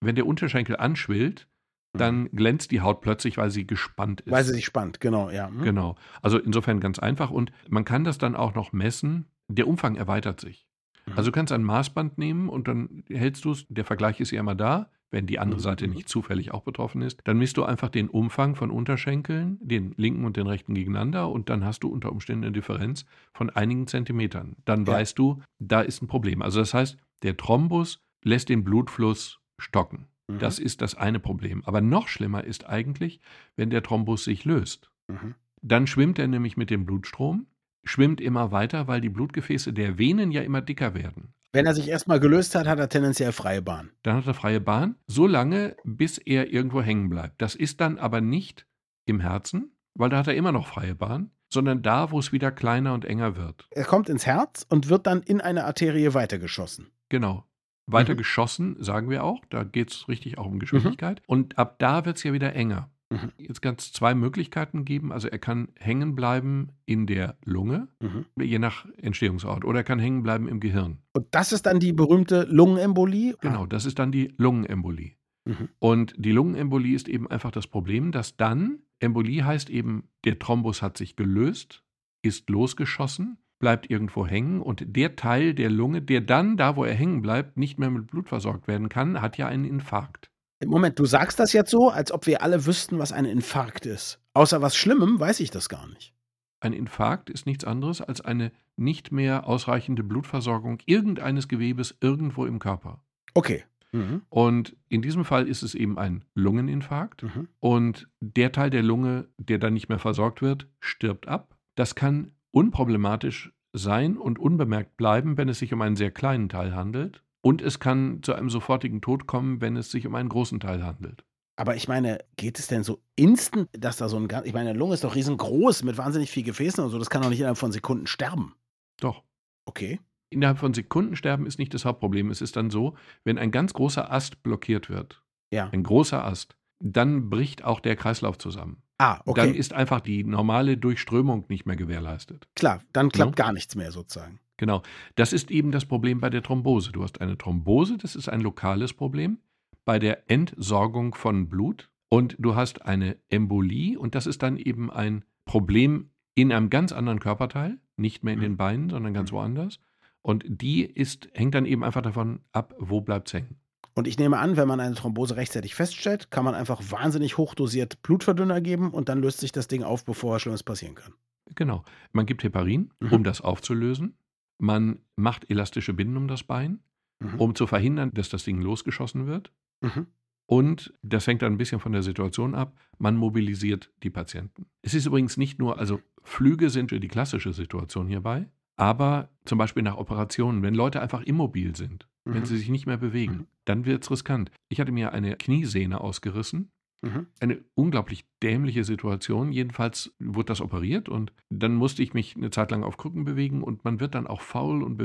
wenn 0.00 0.14
der 0.14 0.26
Unterschenkel 0.26 0.76
anschwillt, 0.76 1.48
dann 1.94 2.28
glänzt 2.32 2.70
die 2.70 2.80
Haut 2.80 3.00
plötzlich, 3.00 3.36
weil 3.38 3.50
sie 3.50 3.66
gespannt 3.66 4.20
ist. 4.22 4.30
Weil 4.32 4.44
sie 4.44 4.52
sich 4.54 4.64
spannt, 4.64 5.00
genau, 5.00 5.30
ja. 5.30 5.48
Hm? 5.48 5.62
Genau. 5.62 5.96
Also 6.22 6.38
insofern 6.38 6.80
ganz 6.80 6.98
einfach 6.98 7.30
und 7.30 7.52
man 7.68 7.84
kann 7.84 8.04
das 8.04 8.18
dann 8.18 8.34
auch 8.36 8.54
noch 8.54 8.72
messen. 8.72 9.26
Der 9.48 9.68
Umfang 9.68 9.96
erweitert 9.96 10.40
sich. 10.40 10.66
Mhm. 11.06 11.12
Also 11.16 11.30
du 11.30 11.34
kannst 11.34 11.52
ein 11.52 11.62
Maßband 11.62 12.18
nehmen 12.18 12.48
und 12.48 12.66
dann 12.68 13.04
hältst 13.08 13.44
du 13.44 13.52
es, 13.52 13.66
der 13.68 13.84
Vergleich 13.84 14.20
ist 14.20 14.30
ja 14.32 14.40
immer 14.40 14.54
da, 14.54 14.90
wenn 15.10 15.26
die 15.28 15.38
andere 15.38 15.58
Mhm. 15.60 15.62
Seite 15.62 15.86
nicht 15.86 16.08
zufällig 16.08 16.52
auch 16.52 16.62
betroffen 16.62 17.00
ist. 17.02 17.20
Dann 17.24 17.38
misst 17.38 17.56
du 17.56 17.62
einfach 17.64 17.88
den 17.90 18.08
Umfang 18.08 18.56
von 18.56 18.70
Unterschenkeln, 18.72 19.58
den 19.60 19.94
linken 19.96 20.24
und 20.24 20.36
den 20.36 20.48
rechten 20.48 20.74
gegeneinander 20.74 21.28
und 21.30 21.48
dann 21.50 21.64
hast 21.64 21.84
du 21.84 21.88
unter 21.88 22.10
Umständen 22.10 22.44
eine 22.44 22.52
Differenz 22.52 23.04
von 23.32 23.50
einigen 23.50 23.86
Zentimetern. 23.86 24.56
Dann 24.64 24.84
Ja. 24.86 24.94
weißt 24.94 25.16
du, 25.18 25.40
da 25.60 25.80
ist 25.82 26.02
ein 26.02 26.08
Problem. 26.08 26.42
Also 26.42 26.58
das 26.58 26.74
heißt, 26.74 26.96
der 27.22 27.36
Thrombus 27.36 28.00
lässt 28.24 28.48
den 28.48 28.64
Blutfluss 28.64 29.38
stocken. 29.60 30.06
Mhm. 30.28 30.38
Das 30.38 30.58
ist 30.58 30.80
das 30.80 30.94
eine 30.94 31.20
Problem. 31.20 31.62
Aber 31.64 31.80
noch 31.80 32.08
schlimmer 32.08 32.44
ist 32.44 32.66
eigentlich, 32.66 33.20
wenn 33.56 33.70
der 33.70 33.82
Thrombus 33.82 34.24
sich 34.24 34.44
löst. 34.44 34.90
Mhm. 35.08 35.34
Dann 35.62 35.86
schwimmt 35.86 36.18
er 36.18 36.28
nämlich 36.28 36.56
mit 36.56 36.70
dem 36.70 36.84
Blutstrom, 36.84 37.46
schwimmt 37.84 38.20
immer 38.20 38.52
weiter, 38.52 38.86
weil 38.86 39.00
die 39.00 39.08
Blutgefäße 39.08 39.72
der 39.72 39.98
Venen 39.98 40.30
ja 40.30 40.42
immer 40.42 40.60
dicker 40.60 40.94
werden. 40.94 41.34
Wenn 41.52 41.66
er 41.66 41.74
sich 41.74 41.88
erstmal 41.88 42.18
gelöst 42.18 42.54
hat, 42.54 42.66
hat 42.66 42.80
er 42.80 42.88
tendenziell 42.88 43.30
freie 43.30 43.62
Bahn. 43.62 43.90
Dann 44.02 44.16
hat 44.16 44.26
er 44.26 44.34
freie 44.34 44.60
Bahn, 44.60 44.96
so 45.06 45.26
lange, 45.26 45.76
bis 45.84 46.18
er 46.18 46.52
irgendwo 46.52 46.82
hängen 46.82 47.08
bleibt. 47.08 47.40
Das 47.40 47.54
ist 47.54 47.80
dann 47.80 47.98
aber 47.98 48.20
nicht 48.20 48.66
im 49.06 49.20
Herzen, 49.20 49.72
weil 49.94 50.10
da 50.10 50.18
hat 50.18 50.26
er 50.26 50.34
immer 50.34 50.50
noch 50.50 50.66
freie 50.66 50.96
Bahn, 50.96 51.30
sondern 51.52 51.82
da, 51.82 52.10
wo 52.10 52.18
es 52.18 52.32
wieder 52.32 52.50
kleiner 52.50 52.92
und 52.92 53.04
enger 53.04 53.36
wird. 53.36 53.68
Er 53.70 53.84
kommt 53.84 54.08
ins 54.08 54.26
Herz 54.26 54.66
und 54.68 54.88
wird 54.88 55.06
dann 55.06 55.22
in 55.22 55.40
eine 55.40 55.64
Arterie 55.64 56.12
weitergeschossen. 56.12 56.90
Genau. 57.08 57.44
Weiter 57.86 58.14
Mhm. 58.14 58.18
geschossen, 58.18 58.76
sagen 58.82 59.10
wir 59.10 59.24
auch. 59.24 59.44
Da 59.50 59.64
geht 59.64 59.90
es 59.90 60.08
richtig 60.08 60.38
auch 60.38 60.46
um 60.46 60.58
Geschwindigkeit. 60.58 61.22
Und 61.26 61.58
ab 61.58 61.78
da 61.78 62.04
wird 62.04 62.16
es 62.16 62.22
ja 62.22 62.32
wieder 62.32 62.54
enger. 62.54 62.90
Mhm. 63.10 63.30
Jetzt 63.36 63.60
kann 63.60 63.74
es 63.78 63.92
zwei 63.92 64.14
Möglichkeiten 64.14 64.84
geben. 64.84 65.12
Also 65.12 65.28
er 65.28 65.38
kann 65.38 65.68
hängen 65.78 66.14
bleiben 66.14 66.68
in 66.86 67.06
der 67.06 67.36
Lunge, 67.44 67.88
Mhm. 68.00 68.24
je 68.40 68.58
nach 68.58 68.86
Entstehungsort, 68.96 69.64
oder 69.64 69.80
er 69.80 69.84
kann 69.84 69.98
hängen 69.98 70.22
bleiben 70.22 70.48
im 70.48 70.60
Gehirn. 70.60 70.98
Und 71.12 71.26
das 71.32 71.52
ist 71.52 71.66
dann 71.66 71.78
die 71.80 71.92
berühmte 71.92 72.44
Lungenembolie. 72.50 73.36
Genau, 73.40 73.66
das 73.66 73.84
ist 73.84 73.98
dann 73.98 74.10
die 74.10 74.32
Lungenembolie. 74.38 75.12
Mhm. 75.44 75.68
Und 75.78 76.14
die 76.16 76.32
Lungenembolie 76.32 76.96
ist 76.96 77.08
eben 77.08 77.30
einfach 77.30 77.50
das 77.50 77.66
Problem, 77.66 78.10
dass 78.12 78.36
dann, 78.38 78.78
Embolie 79.00 79.44
heißt 79.44 79.68
eben, 79.68 80.08
der 80.24 80.38
Thrombus 80.38 80.80
hat 80.80 80.96
sich 80.96 81.16
gelöst, 81.16 81.82
ist 82.22 82.48
losgeschossen, 82.48 83.36
bleibt 83.58 83.90
irgendwo 83.90 84.26
hängen 84.26 84.60
und 84.60 84.84
der 84.96 85.16
Teil 85.16 85.54
der 85.54 85.70
Lunge, 85.70 86.02
der 86.02 86.20
dann, 86.20 86.56
da 86.56 86.76
wo 86.76 86.84
er 86.84 86.94
hängen 86.94 87.22
bleibt, 87.22 87.56
nicht 87.56 87.78
mehr 87.78 87.90
mit 87.90 88.06
Blut 88.08 88.28
versorgt 88.28 88.68
werden 88.68 88.88
kann, 88.88 89.20
hat 89.20 89.38
ja 89.38 89.46
einen 89.46 89.64
Infarkt. 89.64 90.30
Moment, 90.64 90.98
du 90.98 91.04
sagst 91.04 91.38
das 91.38 91.52
jetzt 91.52 91.70
so, 91.70 91.90
als 91.90 92.12
ob 92.12 92.26
wir 92.26 92.42
alle 92.42 92.66
wüssten, 92.66 92.98
was 92.98 93.12
ein 93.12 93.24
Infarkt 93.24 93.86
ist. 93.86 94.20
Außer 94.34 94.62
was 94.62 94.76
Schlimmem 94.76 95.20
weiß 95.20 95.40
ich 95.40 95.50
das 95.50 95.68
gar 95.68 95.86
nicht. 95.88 96.14
Ein 96.60 96.72
Infarkt 96.72 97.28
ist 97.28 97.46
nichts 97.46 97.64
anderes 97.64 98.00
als 98.00 98.20
eine 98.20 98.50
nicht 98.76 99.12
mehr 99.12 99.46
ausreichende 99.46 100.02
Blutversorgung 100.02 100.78
irgendeines 100.86 101.48
Gewebes 101.48 101.96
irgendwo 102.00 102.46
im 102.46 102.58
Körper. 102.58 103.02
Okay. 103.34 103.64
Mhm. 103.92 104.22
Und 104.28 104.76
in 104.88 105.02
diesem 105.02 105.24
Fall 105.24 105.46
ist 105.46 105.62
es 105.62 105.74
eben 105.74 105.98
ein 105.98 106.24
Lungeninfarkt. 106.34 107.22
Mhm. 107.22 107.48
Und 107.60 108.08
der 108.20 108.50
Teil 108.50 108.70
der 108.70 108.82
Lunge, 108.82 109.28
der 109.38 109.58
dann 109.58 109.74
nicht 109.74 109.88
mehr 109.88 109.98
versorgt 109.98 110.42
wird, 110.42 110.66
stirbt 110.80 111.28
ab. 111.28 111.56
Das 111.76 111.94
kann 111.94 112.32
unproblematisch 112.54 113.52
sein 113.72 114.16
und 114.16 114.38
unbemerkt 114.38 114.96
bleiben, 114.96 115.36
wenn 115.36 115.48
es 115.48 115.58
sich 115.58 115.72
um 115.72 115.82
einen 115.82 115.96
sehr 115.96 116.10
kleinen 116.10 116.48
Teil 116.48 116.74
handelt. 116.74 117.22
Und 117.42 117.60
es 117.60 117.78
kann 117.80 118.22
zu 118.22 118.32
einem 118.32 118.48
sofortigen 118.48 119.00
Tod 119.02 119.26
kommen, 119.26 119.60
wenn 119.60 119.76
es 119.76 119.90
sich 119.90 120.06
um 120.06 120.14
einen 120.14 120.28
großen 120.28 120.60
Teil 120.60 120.82
handelt. 120.84 121.24
Aber 121.56 121.76
ich 121.76 121.88
meine, 121.88 122.18
geht 122.36 122.58
es 122.58 122.66
denn 122.68 122.82
so 122.84 123.02
instant, 123.16 123.68
dass 123.72 123.96
da 123.96 124.08
so 124.08 124.16
ein 124.16 124.28
ganz. 124.28 124.46
Ich 124.46 124.54
meine, 124.54 124.70
eine 124.70 124.78
Lunge 124.78 124.94
ist 124.94 125.04
doch 125.04 125.14
riesengroß 125.14 125.82
mit 125.84 125.98
wahnsinnig 125.98 126.30
viel 126.30 126.42
Gefäßen 126.42 126.82
und 126.82 126.90
so. 126.90 126.98
Das 126.98 127.10
kann 127.10 127.22
doch 127.22 127.28
nicht 127.28 127.38
innerhalb 127.40 127.58
von 127.58 127.70
Sekunden 127.72 128.06
sterben. 128.06 128.54
Doch. 129.00 129.22
Okay. 129.66 130.00
Innerhalb 130.30 130.58
von 130.58 130.74
Sekunden 130.74 131.16
sterben 131.16 131.46
ist 131.46 131.58
nicht 131.58 131.74
das 131.74 131.84
Hauptproblem. 131.84 132.30
Es 132.30 132.40
ist 132.40 132.56
dann 132.56 132.70
so, 132.70 132.94
wenn 133.24 133.38
ein 133.38 133.50
ganz 133.50 133.72
großer 133.72 134.10
Ast 134.10 134.42
blockiert 134.42 134.88
wird, 134.88 135.22
Ja. 135.52 135.68
ein 135.70 135.82
großer 135.82 136.24
Ast, 136.24 136.56
dann 136.80 137.30
bricht 137.30 137.62
auch 137.62 137.80
der 137.80 137.94
Kreislauf 137.96 138.38
zusammen. 138.38 138.82
Ah, 138.98 139.14
Dann 139.16 139.22
okay. 139.26 139.50
ist 139.50 139.72
einfach 139.72 140.00
die 140.00 140.22
normale 140.24 140.76
Durchströmung 140.76 141.44
nicht 141.48 141.66
mehr 141.66 141.76
gewährleistet. 141.76 142.46
Klar, 142.54 142.80
dann 142.92 143.08
klappt 143.10 143.38
Ja. 143.38 143.44
gar 143.46 143.52
nichts 143.52 143.74
mehr 143.74 143.90
sozusagen. 143.90 144.38
Genau. 144.56 144.82
Das 145.16 145.32
ist 145.32 145.50
eben 145.50 145.72
das 145.72 145.84
Problem 145.84 146.20
bei 146.20 146.30
der 146.30 146.42
Thrombose. 146.42 146.92
Du 146.92 147.02
hast 147.02 147.20
eine 147.20 147.36
Thrombose, 147.36 147.98
das 147.98 148.14
ist 148.14 148.28
ein 148.28 148.40
lokales 148.40 148.92
Problem 148.92 149.38
bei 149.84 149.98
der 149.98 150.30
Entsorgung 150.30 151.14
von 151.14 151.48
Blut. 151.48 151.90
Und 152.08 152.36
du 152.38 152.54
hast 152.54 152.86
eine 152.86 153.16
Embolie 153.28 153.98
und 153.98 154.14
das 154.14 154.26
ist 154.28 154.42
dann 154.44 154.56
eben 154.58 154.90
ein 154.92 155.24
Problem 155.44 156.10
in 156.36 156.52
einem 156.52 156.70
ganz 156.70 156.92
anderen 156.92 157.18
Körperteil, 157.18 157.78
nicht 157.96 158.22
mehr 158.22 158.34
in 158.34 158.38
Mhm. 158.38 158.42
den 158.44 158.56
Beinen, 158.56 158.90
sondern 158.90 159.12
ganz 159.12 159.32
woanders. 159.32 159.80
Und 160.22 160.44
die 160.46 160.84
ist, 160.84 161.28
hängt 161.32 161.54
dann 161.56 161.66
eben 161.66 161.82
einfach 161.82 162.02
davon 162.02 162.40
ab, 162.52 162.74
wo 162.78 163.00
bleibt 163.00 163.26
es 163.28 163.34
hängen. 163.34 163.56
Und 163.96 164.08
ich 164.08 164.18
nehme 164.18 164.38
an, 164.38 164.56
wenn 164.56 164.66
man 164.66 164.80
eine 164.80 164.94
Thrombose 164.96 165.36
rechtzeitig 165.36 165.74
feststellt, 165.74 166.30
kann 166.32 166.44
man 166.44 166.54
einfach 166.54 166.82
wahnsinnig 166.90 167.38
hochdosiert 167.38 168.02
Blutverdünner 168.02 168.60
geben 168.60 168.90
und 168.90 169.08
dann 169.08 169.20
löst 169.20 169.38
sich 169.40 169.52
das 169.52 169.68
Ding 169.68 169.82
auf, 169.84 170.04
bevor 170.04 170.34
was 170.34 170.42
Schlimmes 170.42 170.62
passieren 170.64 170.96
kann. 170.96 171.14
Genau. 171.54 171.84
Man 172.12 172.26
gibt 172.26 172.42
Heparin, 172.42 172.90
Mhm. 173.00 173.12
um 173.12 173.24
das 173.24 173.40
aufzulösen. 173.40 174.16
Man 174.58 174.98
macht 175.16 175.48
elastische 175.50 175.92
Binden 175.94 176.16
um 176.16 176.26
das 176.28 176.42
Bein, 176.42 176.80
Mhm. 177.20 177.40
um 177.40 177.54
zu 177.54 177.66
verhindern, 177.68 178.10
dass 178.14 178.28
das 178.28 178.42
Ding 178.44 178.60
losgeschossen 178.60 179.26
wird. 179.26 179.52
Mhm. 179.80 180.06
Und 180.46 180.92
das 181.02 181.26
hängt 181.26 181.42
dann 181.42 181.52
ein 181.54 181.58
bisschen 181.58 181.80
von 181.80 181.92
der 181.92 182.02
Situation 182.02 182.54
ab. 182.54 182.76
Man 182.98 183.16
mobilisiert 183.16 183.92
die 184.02 184.10
Patienten. 184.10 184.66
Es 184.82 184.92
ist 184.94 185.06
übrigens 185.06 185.36
nicht 185.36 185.58
nur, 185.58 185.78
also 185.78 186.00
Flüge 186.22 186.68
sind 186.68 186.90
die 186.90 187.08
klassische 187.08 187.52
Situation 187.52 188.08
hierbei, 188.08 188.48
aber 188.76 189.30
zum 189.44 189.56
Beispiel 189.58 189.82
nach 189.82 189.96
Operationen, 189.96 190.62
wenn 190.62 190.74
Leute 190.74 191.00
einfach 191.00 191.22
immobil 191.22 191.76
sind, 191.76 192.06
wenn 192.24 192.40
Mhm. 192.42 192.46
sie 192.46 192.56
sich 192.56 192.68
nicht 192.70 192.86
mehr 192.86 192.96
bewegen, 192.96 193.34
Mhm. 193.34 193.46
dann 193.64 193.84
wird 193.84 194.02
es 194.04 194.10
riskant. 194.10 194.50
Ich 194.68 194.80
hatte 194.80 194.92
mir 194.92 195.12
eine 195.12 195.36
Kniesehne 195.36 196.00
ausgerissen. 196.00 196.70
Mhm. 197.02 197.26
Eine 197.40 197.62
unglaublich 197.74 198.24
dämliche 198.42 198.82
Situation. 198.84 199.52
Jedenfalls 199.52 200.14
wurde 200.18 200.46
das 200.46 200.60
operiert 200.62 201.08
und 201.10 201.32
dann 201.50 201.74
musste 201.74 202.02
ich 202.02 202.14
mich 202.14 202.34
eine 202.36 202.50
Zeit 202.50 202.70
lang 202.70 202.82
auf 202.82 202.96
Krücken 202.96 203.24
bewegen 203.24 203.62
und 203.62 203.84
man 203.84 204.00
wird 204.00 204.14
dann 204.14 204.26
auch 204.26 204.40
faul 204.40 204.82
und 204.82 204.96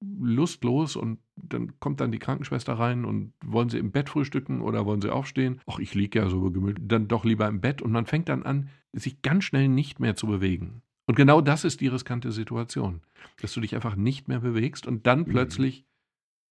bewegungslustlos 0.00 0.96
und 0.96 1.18
dann 1.36 1.78
kommt 1.80 2.00
dann 2.00 2.12
die 2.12 2.18
Krankenschwester 2.18 2.74
rein 2.74 3.04
und 3.04 3.32
wollen 3.44 3.68
sie 3.68 3.78
im 3.78 3.90
Bett 3.90 4.08
frühstücken 4.10 4.60
oder 4.60 4.84
wollen 4.86 5.00
sie 5.00 5.10
aufstehen? 5.12 5.60
Ach, 5.66 5.78
ich 5.78 5.94
liege 5.94 6.18
ja 6.20 6.28
so 6.28 6.50
gemütlich, 6.50 6.86
dann 6.88 7.08
doch 7.08 7.24
lieber 7.24 7.48
im 7.48 7.60
Bett 7.60 7.82
und 7.82 7.90
man 7.90 8.06
fängt 8.06 8.28
dann 8.28 8.42
an, 8.42 8.68
sich 8.92 9.22
ganz 9.22 9.44
schnell 9.44 9.68
nicht 9.68 10.00
mehr 10.00 10.14
zu 10.16 10.26
bewegen. 10.26 10.82
Und 11.06 11.14
genau 11.14 11.40
das 11.40 11.64
ist 11.64 11.80
die 11.80 11.86
riskante 11.88 12.32
Situation, 12.32 13.00
dass 13.40 13.54
du 13.54 13.60
dich 13.62 13.74
einfach 13.74 13.96
nicht 13.96 14.28
mehr 14.28 14.40
bewegst 14.40 14.86
und 14.86 15.06
dann 15.06 15.20
Mhm. 15.20 15.24
plötzlich, 15.26 15.84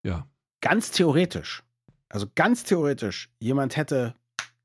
ja, 0.08 0.28
Ganz 0.62 0.92
theoretisch, 0.92 1.64
also 2.10 2.26
ganz 2.34 2.64
theoretisch, 2.64 3.30
jemand 3.40 3.78
hätte 3.78 4.16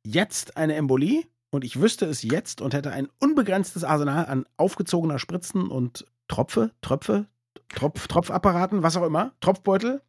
jetzt 0.05 0.57
eine 0.57 0.75
Embolie 0.75 1.25
und 1.51 1.65
ich 1.65 1.81
wüsste 1.81 2.07
es 2.07 2.23
jetzt 2.23 2.63
und 2.63 2.73
hätte 2.73 2.93
ein 2.93 3.09
unbegrenztes 3.19 3.85
Arsenal 3.85 4.27
an 4.27 4.47
aufgezogener 4.57 5.19
Spritzen 5.19 5.69
und 5.69 6.07
Tropfe, 6.29 6.71
Tröpfe, 6.81 7.27
Tropf, 7.69 8.09
Tropfapparaten, 8.09 8.83
was 8.83 8.97
auch 8.97 9.05
immer, 9.05 9.33
Tropfbeutel. 9.41 10.01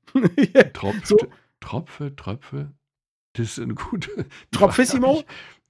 Tropf, 0.74 0.96
So. 1.04 1.18
Tropfe, 1.60 2.16
Tröpfe. 2.16 2.72
Das 3.34 3.48
ist 3.48 3.60
eine 3.60 3.74
gute. 3.74 4.26
Tropfissimo? 4.52 5.24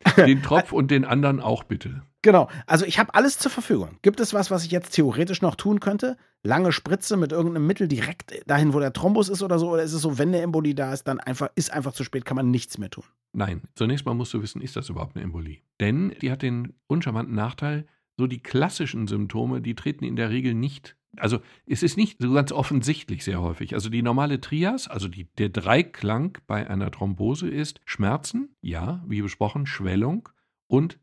Den 0.17 0.41
Tropf 0.41 0.71
und 0.71 0.91
den 0.91 1.05
anderen 1.05 1.39
auch 1.39 1.63
bitte. 1.63 2.03
Genau, 2.21 2.49
also 2.67 2.85
ich 2.85 2.99
habe 2.99 3.13
alles 3.15 3.37
zur 3.37 3.51
Verfügung. 3.51 3.97
Gibt 4.01 4.21
es 4.21 4.33
was, 4.33 4.49
was 4.49 4.63
ich 4.63 4.71
jetzt 4.71 4.91
theoretisch 4.91 5.41
noch 5.41 5.55
tun 5.55 5.81
könnte? 5.81 6.15
Lange 6.41 6.71
Spritze 6.71 7.17
mit 7.17 7.33
irgendeinem 7.33 7.67
Mittel 7.67 7.89
direkt 7.89 8.33
dahin, 8.49 8.73
wo 8.73 8.79
der 8.79 8.93
Thrombus 8.93 9.27
ist 9.27 9.43
oder 9.43 9.59
so? 9.59 9.69
Oder 9.69 9.83
ist 9.83 9.91
es 9.91 10.01
so, 10.01 10.17
wenn 10.17 10.29
eine 10.29 10.41
Embolie 10.41 10.73
da 10.73 10.93
ist, 10.93 11.03
dann 11.03 11.19
einfach, 11.19 11.49
ist 11.55 11.73
einfach 11.73 11.93
zu 11.93 12.05
spät, 12.05 12.23
kann 12.23 12.37
man 12.37 12.49
nichts 12.49 12.77
mehr 12.77 12.89
tun? 12.89 13.03
Nein, 13.33 13.61
zunächst 13.75 14.05
mal 14.05 14.13
musst 14.13 14.33
du 14.33 14.41
wissen, 14.41 14.61
ist 14.61 14.77
das 14.77 14.89
überhaupt 14.89 15.15
eine 15.15 15.25
Embolie? 15.25 15.59
Denn 15.81 16.15
die 16.21 16.31
hat 16.31 16.41
den 16.41 16.73
uncharmanten 16.87 17.35
Nachteil, 17.35 17.85
so 18.17 18.27
die 18.27 18.41
klassischen 18.41 19.07
Symptome, 19.07 19.59
die 19.59 19.75
treten 19.75 20.05
in 20.05 20.15
der 20.15 20.29
Regel 20.29 20.53
nicht. 20.53 20.95
Also 21.17 21.39
es 21.65 21.83
ist 21.83 21.97
nicht 21.97 22.21
so 22.21 22.33
ganz 22.33 22.51
offensichtlich 22.51 23.23
sehr 23.23 23.41
häufig. 23.41 23.73
Also 23.75 23.89
die 23.89 24.01
normale 24.01 24.41
Trias, 24.41 24.87
also 24.87 25.07
die, 25.07 25.25
der 25.37 25.49
Dreiklang 25.49 26.37
bei 26.47 26.67
einer 26.67 26.91
Thrombose 26.91 27.47
ist 27.47 27.81
Schmerzen, 27.85 28.55
ja, 28.61 29.03
wie 29.07 29.21
besprochen, 29.21 29.65
Schwellung 29.65 30.29
und 30.67 30.99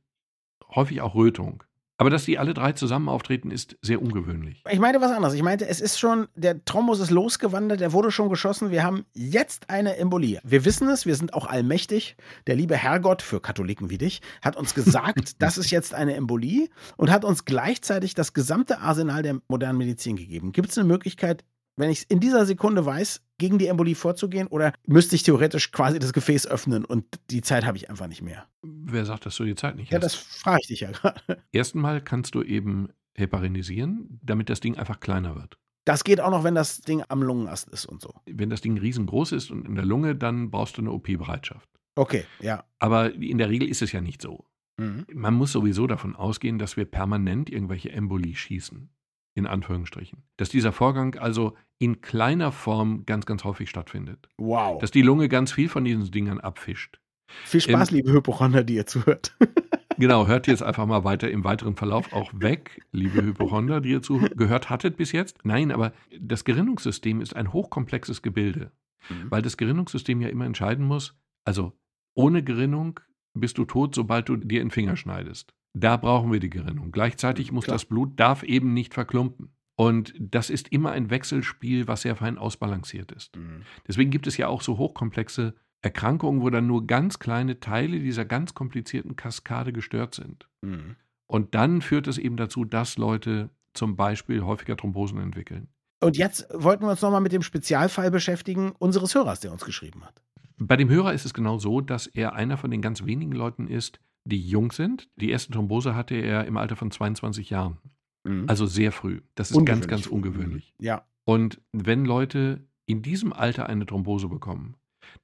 häufig 0.75 1.01
auch 1.01 1.14
Rötung. 1.14 1.62
Aber 2.01 2.09
dass 2.09 2.25
die 2.25 2.39
alle 2.39 2.55
drei 2.55 2.73
zusammen 2.73 3.11
auftreten, 3.11 3.51
ist 3.51 3.77
sehr 3.83 4.01
ungewöhnlich. 4.01 4.65
Ich 4.71 4.79
meinte 4.79 5.03
was 5.03 5.13
anderes. 5.13 5.35
Ich 5.35 5.43
meinte, 5.43 5.69
es 5.69 5.83
ist 5.83 5.99
schon, 5.99 6.29
der 6.35 6.65
Thrombus 6.65 6.99
ist 6.99 7.11
losgewandert, 7.11 7.81
der 7.81 7.93
wurde 7.93 8.11
schon 8.11 8.31
geschossen. 8.31 8.71
Wir 8.71 8.85
haben 8.85 9.05
jetzt 9.13 9.69
eine 9.69 9.99
Embolie. 9.99 10.41
Wir 10.43 10.65
wissen 10.65 10.89
es, 10.89 11.05
wir 11.05 11.15
sind 11.15 11.35
auch 11.35 11.45
allmächtig. 11.45 12.17
Der 12.47 12.57
liebe 12.57 12.75
Herrgott, 12.75 13.21
für 13.21 13.39
Katholiken 13.43 13.91
wie 13.91 13.99
dich, 13.99 14.23
hat 14.41 14.57
uns 14.57 14.73
gesagt, 14.73 15.35
das 15.43 15.59
ist 15.59 15.71
jetzt 15.71 15.93
eine 15.93 16.15
Embolie 16.15 16.71
und 16.97 17.11
hat 17.11 17.23
uns 17.23 17.45
gleichzeitig 17.45 18.15
das 18.15 18.33
gesamte 18.33 18.79
Arsenal 18.79 19.23
der 19.23 19.43
modernen 19.49 19.77
Medizin 19.77 20.17
gegeben. 20.17 20.53
Gibt 20.53 20.71
es 20.71 20.79
eine 20.79 20.89
Möglichkeit, 20.89 21.45
wenn 21.81 21.90
ich 21.90 22.01
es 22.01 22.05
in 22.05 22.21
dieser 22.21 22.47
Sekunde 22.47 22.85
weiß, 22.85 23.23
gegen 23.38 23.59
die 23.59 23.66
Embolie 23.66 23.95
vorzugehen? 23.95 24.47
Oder 24.47 24.73
müsste 24.87 25.16
ich 25.16 25.23
theoretisch 25.23 25.73
quasi 25.73 25.99
das 25.99 26.12
Gefäß 26.12 26.47
öffnen 26.47 26.85
und 26.85 27.05
die 27.31 27.40
Zeit 27.40 27.64
habe 27.64 27.77
ich 27.77 27.90
einfach 27.90 28.07
nicht 28.07 28.23
mehr? 28.23 28.47
Wer 28.62 29.05
sagt, 29.05 29.27
dass 29.27 29.37
du 29.37 29.45
die 29.45 29.55
Zeit 29.55 29.77
nicht 29.77 29.90
ja, 29.90 29.97
hast? 29.97 30.03
Ja, 30.03 30.09
das 30.09 30.14
frage 30.14 30.59
ich 30.62 30.69
dich 30.69 30.81
ja 30.81 30.90
gerade. 30.93 31.21
Erstmal 31.53 32.01
kannst 32.03 32.35
du 32.35 32.43
eben 32.43 32.90
heparinisieren, 33.14 34.21
damit 34.23 34.49
das 34.49 34.61
Ding 34.61 34.77
einfach 34.77 35.01
kleiner 35.01 35.35
wird. 35.35 35.59
Das 35.87 36.05
geht 36.05 36.21
auch 36.21 36.31
noch, 36.31 36.45
wenn 36.45 36.55
das 36.55 36.83
Ding 36.83 37.03
am 37.09 37.23
Lungenast 37.23 37.69
ist 37.71 37.87
und 37.87 38.03
so. 38.03 38.14
Wenn 38.27 38.51
das 38.51 38.61
Ding 38.61 38.79
riesengroß 38.79 39.33
ist 39.33 39.51
und 39.51 39.66
in 39.66 39.75
der 39.75 39.85
Lunge, 39.85 40.14
dann 40.14 40.51
brauchst 40.51 40.77
du 40.77 40.83
eine 40.83 40.93
OP-Bereitschaft. 40.93 41.69
Okay, 41.97 42.25
ja. 42.40 42.64
Aber 42.79 43.14
in 43.14 43.38
der 43.38 43.49
Regel 43.49 43.69
ist 43.69 43.83
es 43.83 43.90
ja 43.90 44.01
nicht 44.01 44.23
so. 44.23 44.45
Mhm. 44.77 45.07
Man 45.12 45.35
muss 45.35 45.53
sowieso 45.53 45.87
davon 45.87 46.14
ausgehen, 46.14 46.59
dass 46.59 46.77
wir 46.77 46.85
permanent 46.85 47.51
irgendwelche 47.51 47.90
Embolie 47.90 48.37
schießen 48.37 48.90
in 49.35 49.47
Anführungsstrichen. 49.47 50.23
Dass 50.37 50.49
dieser 50.49 50.73
Vorgang 50.73 51.16
also 51.16 51.57
in 51.79 52.01
kleiner 52.01 52.53
Form 52.53 53.05
ganz, 53.07 53.27
ganz 53.27 53.45
häufig 53.45 53.71
stattfindet. 53.71 54.29
Wow. 54.37 54.81
Dass 54.81 54.90
die 54.90 55.03
Lunge 55.03 55.29
ganz 55.29 55.53
viel 55.53 55.69
von 55.69 55.85
diesen 55.85 56.11
Dingern 56.11 56.40
abfischt. 56.40 57.01
Viel 57.45 57.61
Spaß, 57.61 57.90
ähm, 57.90 57.97
liebe 57.97 58.12
Hypochonder, 58.12 58.64
die 58.64 58.75
ihr 58.75 58.87
zuhört. 58.87 59.37
genau, 59.99 60.27
hört 60.27 60.47
jetzt 60.47 60.62
einfach 60.62 60.87
mal 60.87 61.05
weiter 61.05 61.31
im 61.31 61.45
weiteren 61.45 61.77
Verlauf 61.77 62.12
auch 62.12 62.33
weg, 62.35 62.83
liebe 62.93 63.23
Hypochonder, 63.23 63.81
die 63.81 63.90
ihr 63.90 64.03
zugehört 64.03 64.69
hattet 64.69 64.97
bis 64.97 65.12
jetzt. 65.12 65.38
Nein, 65.45 65.71
aber 65.71 65.93
das 66.19 66.45
Gerinnungssystem 66.45 67.21
ist 67.21 67.37
ein 67.37 67.53
hochkomplexes 67.53 68.23
Gebilde, 68.23 68.73
mhm. 69.09 69.31
weil 69.31 69.43
das 69.43 69.57
Gerinnungssystem 69.57 70.21
ja 70.21 70.29
immer 70.29 70.45
entscheiden 70.45 70.85
muss, 70.85 71.16
also 71.45 71.73
ohne 72.14 72.43
Gerinnung 72.43 73.01
bist 73.35 73.59
du 73.59 73.64
tot, 73.64 73.95
sobald 73.95 74.29
du 74.29 74.37
dir 74.37 74.61
den 74.61 74.71
Finger 74.71 74.97
schneidest. 74.97 75.55
Da 75.72 75.96
brauchen 75.96 76.33
wir 76.33 76.40
die 76.40 76.50
Gerinnung. 76.50 76.92
Gleichzeitig 76.92 77.52
muss 77.52 77.64
Klar. 77.64 77.76
das 77.76 77.85
Blut, 77.85 78.18
darf 78.18 78.42
eben 78.42 78.74
nicht 78.74 78.94
verklumpen. 78.94 79.54
Und 79.76 80.12
das 80.18 80.50
ist 80.50 80.68
immer 80.68 80.92
ein 80.92 81.11
Wechselspiel, 81.11 81.88
was 81.88 82.02
sehr 82.02 82.16
fein 82.16 82.37
ausbalanciert 82.37 83.12
ist. 83.12 83.37
Mhm. 83.37 83.62
Deswegen 83.88 84.11
gibt 84.11 84.26
es 84.26 84.37
ja 84.37 84.48
auch 84.48 84.61
so 84.61 84.76
hochkomplexe 84.76 85.54
Erkrankungen, 85.80 86.42
wo 86.42 86.50
dann 86.50 86.66
nur 86.66 86.87
ganz 86.87 87.18
kleine 87.18 87.61
Teile 87.61 87.98
dieser 87.98 88.24
ganz 88.26 88.52
komplizierten 88.54 89.16
Kaskade 89.16 89.72
gestört 89.72 90.14
sind. 90.14 90.48
Mhm. 90.61 90.96
Und 91.26 91.54
dann 91.54 91.80
führt 91.80 92.09
es 92.09 92.18
eben 92.18 92.37
dazu, 92.37 92.64
dass 92.64 92.98
Leute 92.98 93.50
zum 93.72 93.96
Beispiel 93.96 94.42
häufiger 94.42 94.76
Thrombosen 94.76 95.20
entwickeln. 95.20 95.68
Und 96.02 96.16
jetzt 96.16 96.46
wollten 96.52 96.85
wir 96.85 96.90
uns 96.90 97.02
nochmal 97.02 97.20
mit 97.20 97.33
dem 97.33 97.42
Spezialfall 97.42 98.11
beschäftigen, 98.11 98.72
unseres 98.78 99.14
Hörers, 99.14 99.40
der 99.40 99.52
uns 99.52 99.64
geschrieben 99.64 100.04
hat. 100.04 100.22
Bei 100.59 100.76
dem 100.76 100.90
Hörer 100.90 101.14
ist 101.14 101.24
es 101.24 101.33
genau 101.33 101.59
so, 101.59 101.80
dass 101.80 102.06
er 102.06 102.35
einer 102.35 102.59
von 102.59 102.70
den 102.70 102.83
ganz 102.83 103.06
wenigen 103.06 103.33
Leuten 103.33 103.66
ist, 103.66 104.00
die 104.24 104.40
jung 104.40 104.72
sind. 104.72 105.09
Die 105.16 105.30
erste 105.30 105.52
Thrombose 105.52 105.94
hatte 105.94 106.14
er 106.14 106.44
im 106.46 106.56
Alter 106.56 106.76
von 106.76 106.90
22 106.90 107.50
Jahren. 107.50 107.78
Mhm. 108.24 108.44
Also 108.48 108.66
sehr 108.66 108.92
früh. 108.92 109.20
Das 109.35 109.50
ist 109.50 109.64
ganz, 109.64 109.88
ganz 109.88 110.06
ungewöhnlich. 110.06 110.74
Ja. 110.78 111.04
Und 111.24 111.61
wenn 111.72 112.04
Leute 112.04 112.66
in 112.87 113.02
diesem 113.02 113.33
Alter 113.33 113.66
eine 113.68 113.87
Thrombose 113.87 114.28
bekommen, 114.28 114.76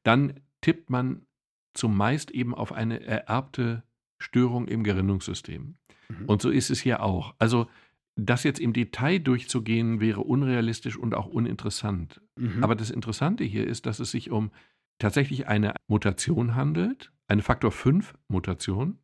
dann 0.03 0.41
tippt 0.61 0.91
man 0.91 1.23
zumeist 1.75 2.31
eben 2.31 2.55
auf 2.55 2.73
eine 2.73 3.03
ererbte 3.03 3.83
Störung 4.19 4.67
im 4.67 4.83
Gerinnungssystem. 4.83 5.75
Mhm. 6.09 6.25
Und 6.27 6.43
so 6.43 6.51
ist 6.51 6.71
es 6.71 6.81
hier 6.81 7.03
auch. 7.03 7.35
Also 7.39 7.69
das 8.17 8.45
jetzt 8.45 8.61
im 8.61 8.73
Detail 8.73 9.19
durchzugehen, 9.19 10.01
wäre 10.01 10.23
unrealistisch 10.23 10.97
und 10.97 11.15
auch 11.15 11.27
uninteressant. 11.27 12.21
Mhm. 12.37 12.65
Aber 12.65 12.75
das 12.75 12.91
Interessante 12.91 13.45
hier 13.45 13.67
ist, 13.67 13.85
dass 13.85 14.01
es 14.01 14.11
sich 14.11 14.31
um 14.31 14.51
tatsächlich 14.99 15.49
eine 15.49 15.75
Mutation 15.87 16.55
handelt, 16.55 17.13
eine 17.29 17.43
Faktor 17.43 17.73
5 17.73 18.15
Mutation 18.29 18.99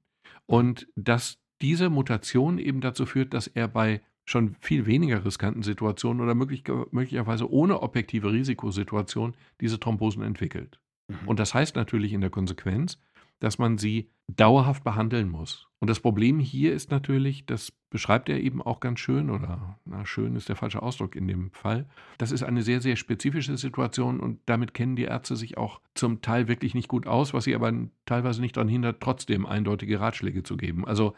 und 0.46 0.88
dass 0.96 1.38
diese 1.60 1.90
Mutation 1.90 2.58
eben 2.58 2.80
dazu 2.80 3.06
führt, 3.06 3.34
dass 3.34 3.46
er 3.46 3.68
bei 3.68 4.00
schon 4.24 4.54
viel 4.60 4.86
weniger 4.86 5.24
riskanten 5.24 5.62
Situationen 5.62 6.22
oder 6.22 6.34
möglich, 6.34 6.64
möglicherweise 6.90 7.50
ohne 7.50 7.82
objektive 7.82 8.32
Risikosituation 8.32 9.34
diese 9.60 9.80
Thrombosen 9.80 10.22
entwickelt. 10.22 10.80
Mhm. 11.08 11.28
Und 11.28 11.40
das 11.40 11.54
heißt 11.54 11.76
natürlich 11.76 12.12
in 12.12 12.20
der 12.20 12.30
Konsequenz, 12.30 13.00
dass 13.40 13.58
man 13.58 13.78
sie 13.78 14.10
dauerhaft 14.28 14.84
behandeln 14.84 15.28
muss. 15.28 15.68
Und 15.82 15.88
das 15.88 15.98
Problem 15.98 16.38
hier 16.38 16.74
ist 16.74 16.92
natürlich, 16.92 17.44
das 17.44 17.72
beschreibt 17.90 18.28
er 18.28 18.38
eben 18.40 18.62
auch 18.62 18.78
ganz 18.78 19.00
schön, 19.00 19.30
oder 19.30 19.80
na, 19.84 20.06
schön 20.06 20.36
ist 20.36 20.48
der 20.48 20.54
falsche 20.54 20.80
Ausdruck 20.80 21.16
in 21.16 21.26
dem 21.26 21.50
Fall. 21.50 21.88
Das 22.18 22.30
ist 22.30 22.44
eine 22.44 22.62
sehr, 22.62 22.80
sehr 22.80 22.94
spezifische 22.94 23.58
Situation 23.58 24.20
und 24.20 24.38
damit 24.46 24.74
kennen 24.74 24.94
die 24.94 25.02
Ärzte 25.02 25.34
sich 25.34 25.58
auch 25.58 25.80
zum 25.94 26.20
Teil 26.20 26.46
wirklich 26.46 26.74
nicht 26.74 26.86
gut 26.86 27.08
aus, 27.08 27.34
was 27.34 27.42
sie 27.42 27.54
aber 27.56 27.72
teilweise 28.06 28.40
nicht 28.42 28.56
daran 28.56 28.68
hindert, 28.68 29.00
trotzdem 29.00 29.44
eindeutige 29.44 29.98
Ratschläge 29.98 30.44
zu 30.44 30.56
geben. 30.56 30.86
Also 30.86 31.16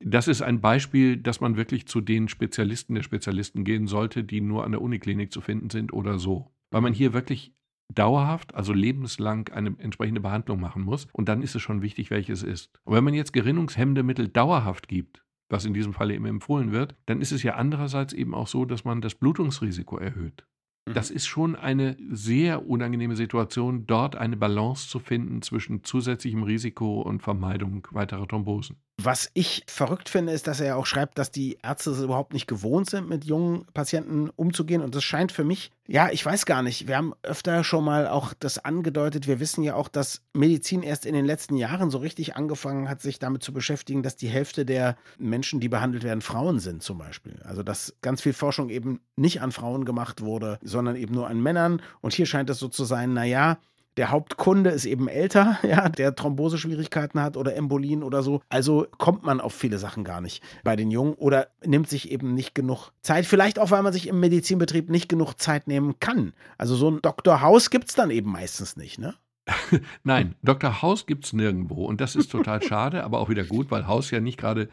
das 0.00 0.26
ist 0.26 0.40
ein 0.40 0.62
Beispiel, 0.62 1.18
dass 1.18 1.42
man 1.42 1.58
wirklich 1.58 1.86
zu 1.86 2.00
den 2.00 2.28
Spezialisten 2.28 2.94
der 2.94 3.02
Spezialisten 3.02 3.62
gehen 3.62 3.86
sollte, 3.88 4.24
die 4.24 4.40
nur 4.40 4.64
an 4.64 4.72
der 4.72 4.80
Uniklinik 4.80 5.30
zu 5.30 5.42
finden 5.42 5.68
sind 5.68 5.92
oder 5.92 6.18
so. 6.18 6.50
Weil 6.70 6.80
man 6.80 6.94
hier 6.94 7.12
wirklich 7.12 7.52
dauerhaft, 7.88 8.54
also 8.54 8.72
lebenslang 8.72 9.48
eine 9.48 9.74
entsprechende 9.78 10.20
Behandlung 10.20 10.60
machen 10.60 10.82
muss. 10.82 11.06
Und 11.12 11.28
dann 11.28 11.42
ist 11.42 11.54
es 11.54 11.62
schon 11.62 11.82
wichtig, 11.82 12.10
welches 12.10 12.42
ist. 12.42 12.70
Und 12.84 12.94
wenn 12.94 13.04
man 13.04 13.14
jetzt 13.14 13.32
gerinnungshemmende 13.32 14.02
Mittel 14.02 14.28
dauerhaft 14.28 14.88
gibt, 14.88 15.24
was 15.48 15.64
in 15.64 15.74
diesem 15.74 15.94
Falle 15.94 16.14
eben 16.14 16.26
empfohlen 16.26 16.72
wird, 16.72 16.94
dann 17.06 17.20
ist 17.20 17.32
es 17.32 17.42
ja 17.42 17.54
andererseits 17.54 18.12
eben 18.12 18.34
auch 18.34 18.46
so, 18.48 18.64
dass 18.64 18.84
man 18.84 19.00
das 19.00 19.14
Blutungsrisiko 19.14 19.96
erhöht. 19.96 20.46
Mhm. 20.86 20.94
Das 20.94 21.10
ist 21.10 21.26
schon 21.26 21.56
eine 21.56 21.96
sehr 22.10 22.68
unangenehme 22.68 23.16
Situation, 23.16 23.86
dort 23.86 24.16
eine 24.16 24.36
Balance 24.36 24.88
zu 24.88 24.98
finden 24.98 25.42
zwischen 25.42 25.84
zusätzlichem 25.84 26.42
Risiko 26.42 27.00
und 27.00 27.22
Vermeidung 27.22 27.88
weiterer 27.92 28.28
Thrombosen. 28.28 28.76
Was 29.00 29.30
ich 29.32 29.62
verrückt 29.68 30.08
finde, 30.08 30.32
ist, 30.32 30.48
dass 30.48 30.58
er 30.58 30.76
auch 30.76 30.84
schreibt, 30.84 31.18
dass 31.18 31.30
die 31.30 31.56
Ärzte 31.62 31.92
es 31.92 32.00
überhaupt 32.00 32.32
nicht 32.32 32.48
gewohnt 32.48 32.90
sind, 32.90 33.08
mit 33.08 33.24
jungen 33.24 33.64
Patienten 33.72 34.28
umzugehen. 34.28 34.82
Und 34.82 34.96
das 34.96 35.04
scheint 35.04 35.30
für 35.30 35.44
mich, 35.44 35.70
ja, 35.86 36.10
ich 36.10 36.26
weiß 36.26 36.46
gar 36.46 36.62
nicht. 36.62 36.88
Wir 36.88 36.96
haben 36.96 37.14
öfter 37.22 37.62
schon 37.62 37.84
mal 37.84 38.08
auch 38.08 38.34
das 38.40 38.58
angedeutet. 38.58 39.28
Wir 39.28 39.38
wissen 39.38 39.62
ja 39.62 39.76
auch, 39.76 39.86
dass 39.86 40.22
Medizin 40.34 40.82
erst 40.82 41.06
in 41.06 41.14
den 41.14 41.26
letzten 41.26 41.56
Jahren 41.56 41.90
so 41.90 41.98
richtig 41.98 42.34
angefangen 42.34 42.88
hat, 42.88 43.00
sich 43.00 43.20
damit 43.20 43.44
zu 43.44 43.52
beschäftigen, 43.52 44.02
dass 44.02 44.16
die 44.16 44.26
Hälfte 44.26 44.66
der 44.66 44.96
Menschen, 45.16 45.60
die 45.60 45.68
behandelt 45.68 46.02
werden, 46.02 46.20
Frauen 46.20 46.58
sind 46.58 46.82
zum 46.82 46.98
Beispiel. 46.98 47.40
Also 47.44 47.62
dass 47.62 47.94
ganz 48.02 48.20
viel 48.20 48.32
Forschung 48.32 48.68
eben 48.68 49.00
nicht 49.14 49.42
an 49.42 49.52
Frauen 49.52 49.84
gemacht 49.84 50.22
wurde, 50.22 50.58
sondern 50.60 50.96
eben 50.96 51.14
nur 51.14 51.28
an 51.28 51.40
Männern. 51.40 51.80
Und 52.00 52.14
hier 52.14 52.26
scheint 52.26 52.50
es 52.50 52.58
so 52.58 52.66
zu 52.66 52.84
sein, 52.84 53.12
naja, 53.12 53.58
der 53.98 54.10
Hauptkunde 54.10 54.70
ist 54.70 54.86
eben 54.86 55.08
älter, 55.08 55.58
ja, 55.68 55.88
der 55.88 56.14
Thromboseschwierigkeiten 56.14 57.20
hat 57.20 57.36
oder 57.36 57.54
Embolien 57.56 58.02
oder 58.02 58.22
so. 58.22 58.40
Also 58.48 58.86
kommt 58.96 59.24
man 59.24 59.40
auf 59.40 59.52
viele 59.52 59.78
Sachen 59.78 60.04
gar 60.04 60.20
nicht 60.20 60.42
bei 60.64 60.76
den 60.76 60.90
Jungen 60.90 61.14
oder 61.14 61.48
nimmt 61.64 61.88
sich 61.88 62.10
eben 62.10 62.34
nicht 62.34 62.54
genug 62.54 62.92
Zeit. 63.02 63.26
Vielleicht 63.26 63.58
auch, 63.58 63.70
weil 63.70 63.82
man 63.82 63.92
sich 63.92 64.06
im 64.06 64.20
Medizinbetrieb 64.20 64.88
nicht 64.88 65.08
genug 65.08 65.34
Zeit 65.34 65.66
nehmen 65.66 65.98
kann. 66.00 66.32
Also 66.56 66.76
so 66.76 66.90
ein 66.90 67.02
Dr. 67.02 67.40
Haus 67.40 67.70
gibt 67.70 67.88
es 67.88 67.94
dann 67.94 68.10
eben 68.10 68.30
meistens 68.30 68.76
nicht, 68.76 68.98
ne? 68.98 69.14
Nein, 70.04 70.34
Dr. 70.42 70.82
Haus 70.82 71.06
gibt 71.06 71.24
es 71.24 71.32
nirgendwo. 71.32 71.84
Und 71.84 72.00
das 72.00 72.16
ist 72.16 72.30
total 72.30 72.62
schade, 72.66 73.02
aber 73.02 73.18
auch 73.18 73.28
wieder 73.28 73.44
gut, 73.44 73.70
weil 73.70 73.86
Haus 73.86 74.10
ja 74.10 74.20
nicht 74.20 74.38
gerade 74.38 74.68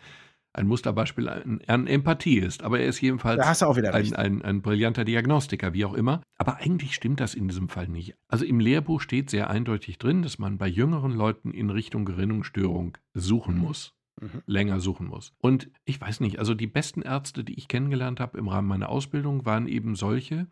ein 0.55 0.67
Musterbeispiel 0.67 1.29
an, 1.29 1.61
an, 1.67 1.87
Empathie 1.87 2.39
ist. 2.39 2.63
Aber 2.63 2.79
er 2.79 2.87
ist 2.87 3.01
jedenfalls 3.01 3.61
ein, 3.61 4.13
ein, 4.15 4.41
ein, 4.41 4.61
brillanter 4.61 5.05
Diagnostiker, 5.05 5.73
wie 5.73 5.85
auch 5.85 5.93
immer. 5.93 6.21
Aber 6.37 6.57
eigentlich 6.57 6.95
stimmt 6.95 7.19
das 7.19 7.35
in 7.35 7.47
diesem 7.47 7.69
Fall 7.69 7.87
nicht. 7.87 8.15
Also 8.27 8.45
im 8.45 8.59
Lehrbuch 8.59 9.01
steht 9.01 9.29
sehr 9.29 9.49
eindeutig 9.49 9.97
drin, 9.97 10.21
dass 10.21 10.39
man 10.39 10.57
bei 10.57 10.67
jüngeren 10.67 11.11
Leuten 11.11 11.51
in 11.51 11.69
Richtung 11.69 12.05
Gerinnungsstörung 12.05 12.97
suchen 13.13 13.57
muss. 13.57 13.93
Mhm. 14.21 14.43
länger 14.45 14.79
suchen 14.79 15.07
muss. 15.07 15.33
Und 15.39 15.69
ich 15.83 15.99
weiß 15.99 16.21
nicht, 16.21 16.39
also 16.39 16.53
die 16.53 16.67
besten 16.67 17.01
Ärzte, 17.01 17.43
die 17.43 17.55
ich 17.55 17.67
kennengelernt 17.67 18.21
habe 18.21 18.37
im 18.37 18.47
Rahmen 18.47 18.69
meiner 18.69 18.87
Ausbildung, 18.87 19.45
waren 19.45 19.67
eben 19.67 19.95
solche, 19.95 20.47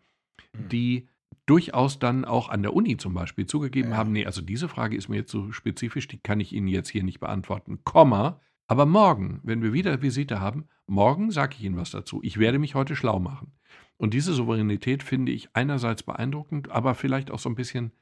mhm. 0.52 0.68
die 0.68 1.08
durchaus 1.46 1.98
dann 1.98 2.26
auch 2.26 2.50
an 2.50 2.60
der 2.60 2.74
Uni 2.74 2.98
zum 2.98 3.14
Beispiel 3.14 3.46
zugegeben 3.46 3.92
ja. 3.92 3.96
haben, 3.96 4.12
nee, 4.12 4.26
also 4.26 4.42
diese 4.42 4.68
Frage 4.68 4.96
ist 4.96 5.08
mir 5.08 5.16
jetzt 5.16 5.32
so 5.32 5.50
spezifisch, 5.52 6.08
die 6.08 6.18
kann 6.18 6.40
ich 6.40 6.52
Ihnen 6.52 6.68
jetzt 6.68 6.90
hier 6.90 7.02
nicht 7.02 7.20
beantworten, 7.20 7.78
Komma, 7.84 8.38
aber 8.66 8.86
morgen, 8.86 9.40
wenn 9.42 9.62
wir 9.62 9.72
wieder 9.72 10.00
Visite 10.02 10.40
haben, 10.40 10.68
morgen 10.86 11.30
sage 11.30 11.56
ich 11.58 11.64
Ihnen 11.64 11.76
was 11.76 11.90
dazu. 11.90 12.20
Ich 12.22 12.38
werde 12.38 12.58
mich 12.58 12.74
heute 12.74 12.96
schlau 12.96 13.18
machen. 13.18 13.52
Und 13.96 14.14
diese 14.14 14.32
Souveränität 14.34 15.02
finde 15.02 15.32
ich 15.32 15.50
einerseits 15.52 16.02
beeindruckend, 16.02 16.70
aber 16.70 16.94
vielleicht 16.94 17.30
auch 17.30 17.38
so 17.38 17.48
ein 17.48 17.54
bisschen 17.54 17.92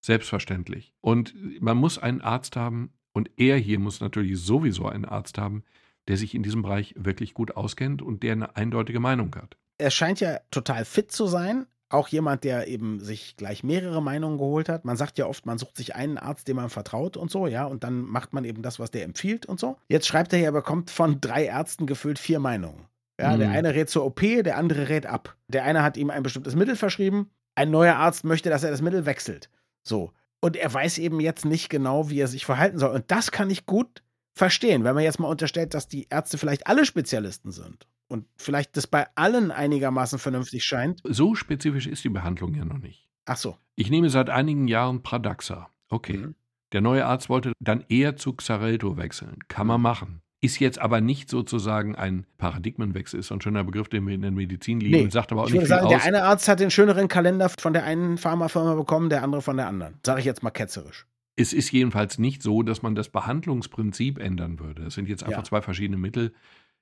selbstverständlich. 0.00 0.94
Und 1.00 1.34
man 1.60 1.76
muss 1.76 1.98
einen 1.98 2.20
Arzt 2.20 2.56
haben, 2.56 2.92
und 3.12 3.30
er 3.36 3.56
hier 3.56 3.78
muss 3.78 4.00
natürlich 4.00 4.40
sowieso 4.40 4.86
einen 4.86 5.04
Arzt 5.04 5.38
haben, 5.38 5.64
der 6.08 6.16
sich 6.16 6.34
in 6.34 6.42
diesem 6.42 6.62
Bereich 6.62 6.94
wirklich 6.96 7.34
gut 7.34 7.56
auskennt 7.56 8.02
und 8.02 8.22
der 8.22 8.32
eine 8.32 8.56
eindeutige 8.56 9.00
Meinung 9.00 9.34
hat. 9.34 9.56
Er 9.78 9.90
scheint 9.90 10.20
ja 10.20 10.38
total 10.50 10.84
fit 10.84 11.10
zu 11.10 11.26
sein. 11.26 11.66
Auch 11.90 12.06
jemand, 12.06 12.44
der 12.44 12.68
eben 12.68 13.00
sich 13.00 13.36
gleich 13.36 13.64
mehrere 13.64 14.00
Meinungen 14.00 14.38
geholt 14.38 14.68
hat. 14.68 14.84
Man 14.84 14.96
sagt 14.96 15.18
ja 15.18 15.26
oft, 15.26 15.44
man 15.44 15.58
sucht 15.58 15.76
sich 15.76 15.96
einen 15.96 16.18
Arzt, 16.18 16.46
dem 16.46 16.56
man 16.56 16.70
vertraut 16.70 17.16
und 17.16 17.32
so, 17.32 17.48
ja, 17.48 17.64
und 17.64 17.82
dann 17.82 18.02
macht 18.02 18.32
man 18.32 18.44
eben 18.44 18.62
das, 18.62 18.78
was 18.78 18.92
der 18.92 19.04
empfiehlt 19.04 19.44
und 19.44 19.58
so. 19.58 19.76
Jetzt 19.88 20.06
schreibt 20.06 20.32
er 20.32 20.38
ja, 20.38 20.46
er 20.46 20.52
bekommt 20.52 20.90
von 20.90 21.20
drei 21.20 21.46
Ärzten 21.46 21.86
gefüllt 21.86 22.20
vier 22.20 22.38
Meinungen. 22.38 22.86
Ja, 23.20 23.34
mhm. 23.34 23.40
der 23.40 23.50
eine 23.50 23.74
rät 23.74 23.90
zur 23.90 24.04
OP, 24.04 24.20
der 24.20 24.56
andere 24.56 24.88
rät 24.88 25.04
ab. 25.04 25.36
Der 25.48 25.64
eine 25.64 25.82
hat 25.82 25.96
ihm 25.96 26.10
ein 26.10 26.22
bestimmtes 26.22 26.54
Mittel 26.54 26.76
verschrieben, 26.76 27.28
ein 27.56 27.72
neuer 27.72 27.96
Arzt 27.96 28.24
möchte, 28.24 28.50
dass 28.50 28.62
er 28.62 28.70
das 28.70 28.82
Mittel 28.82 29.04
wechselt. 29.04 29.50
So. 29.82 30.12
Und 30.40 30.56
er 30.56 30.72
weiß 30.72 30.98
eben 30.98 31.18
jetzt 31.20 31.44
nicht 31.44 31.68
genau, 31.70 32.08
wie 32.08 32.20
er 32.20 32.28
sich 32.28 32.46
verhalten 32.46 32.78
soll. 32.78 32.94
Und 32.94 33.10
das 33.10 33.32
kann 33.32 33.50
ich 33.50 33.66
gut 33.66 34.02
verstehen, 34.32 34.84
wenn 34.84 34.94
man 34.94 35.04
jetzt 35.04 35.18
mal 35.18 35.28
unterstellt, 35.28 35.74
dass 35.74 35.88
die 35.88 36.06
Ärzte 36.08 36.38
vielleicht 36.38 36.66
alle 36.68 36.86
Spezialisten 36.86 37.50
sind 37.50 37.88
und 38.10 38.26
vielleicht 38.36 38.76
das 38.76 38.86
bei 38.86 39.06
allen 39.14 39.50
einigermaßen 39.50 40.18
vernünftig 40.18 40.64
scheint. 40.64 41.00
So 41.04 41.34
spezifisch 41.34 41.86
ist 41.86 42.04
die 42.04 42.08
Behandlung 42.08 42.54
ja 42.54 42.64
noch 42.64 42.78
nicht. 42.78 43.08
Ach 43.26 43.36
so. 43.36 43.56
Ich 43.76 43.90
nehme 43.90 44.10
seit 44.10 44.30
einigen 44.30 44.68
Jahren 44.68 45.02
Pradaxa. 45.02 45.68
Okay. 45.88 46.18
Mhm. 46.18 46.34
Der 46.72 46.80
neue 46.80 47.06
Arzt 47.06 47.28
wollte 47.28 47.52
dann 47.60 47.84
eher 47.88 48.16
zu 48.16 48.32
Xarelto 48.32 48.96
wechseln. 48.96 49.38
Kann 49.48 49.66
man 49.66 49.80
mhm. 49.80 49.82
machen. 49.82 50.22
Ist 50.42 50.58
jetzt 50.58 50.78
aber 50.78 51.02
nicht 51.02 51.28
sozusagen 51.28 51.96
ein 51.96 52.24
Paradigmenwechsel, 52.38 53.20
ist 53.20 53.26
so 53.26 53.34
ein 53.34 53.42
schöner 53.42 53.62
Begriff, 53.62 53.88
den 53.88 54.06
wir 54.06 54.14
in 54.14 54.22
der 54.22 54.30
Medizin 54.30 54.80
liegen. 54.80 55.04
Nee, 55.04 55.10
sagt 55.10 55.32
aber 55.32 55.42
auch 55.42 55.48
ich 55.48 55.52
nicht 55.52 55.62
würde 55.62 55.68
sagen, 55.68 55.84
aus. 55.84 55.90
der 55.90 56.04
eine 56.04 56.22
Arzt 56.22 56.48
hat 56.48 56.60
den 56.60 56.70
schöneren 56.70 57.08
Kalender 57.08 57.50
von 57.50 57.74
der 57.74 57.84
einen 57.84 58.16
Pharmafirma 58.16 58.74
bekommen, 58.74 59.10
der 59.10 59.22
andere 59.22 59.42
von 59.42 59.58
der 59.58 59.66
anderen. 59.66 59.98
Sage 60.04 60.20
ich 60.20 60.26
jetzt 60.26 60.42
mal 60.42 60.50
ketzerisch. 60.50 61.06
Es 61.36 61.52
ist 61.52 61.70
jedenfalls 61.72 62.18
nicht 62.18 62.42
so, 62.42 62.62
dass 62.62 62.80
man 62.82 62.94
das 62.94 63.10
Behandlungsprinzip 63.10 64.18
ändern 64.18 64.58
würde. 64.58 64.84
Es 64.84 64.94
sind 64.94 65.08
jetzt 65.08 65.24
einfach 65.24 65.40
ja. 65.40 65.44
zwei 65.44 65.60
verschiedene 65.60 65.98
Mittel 65.98 66.32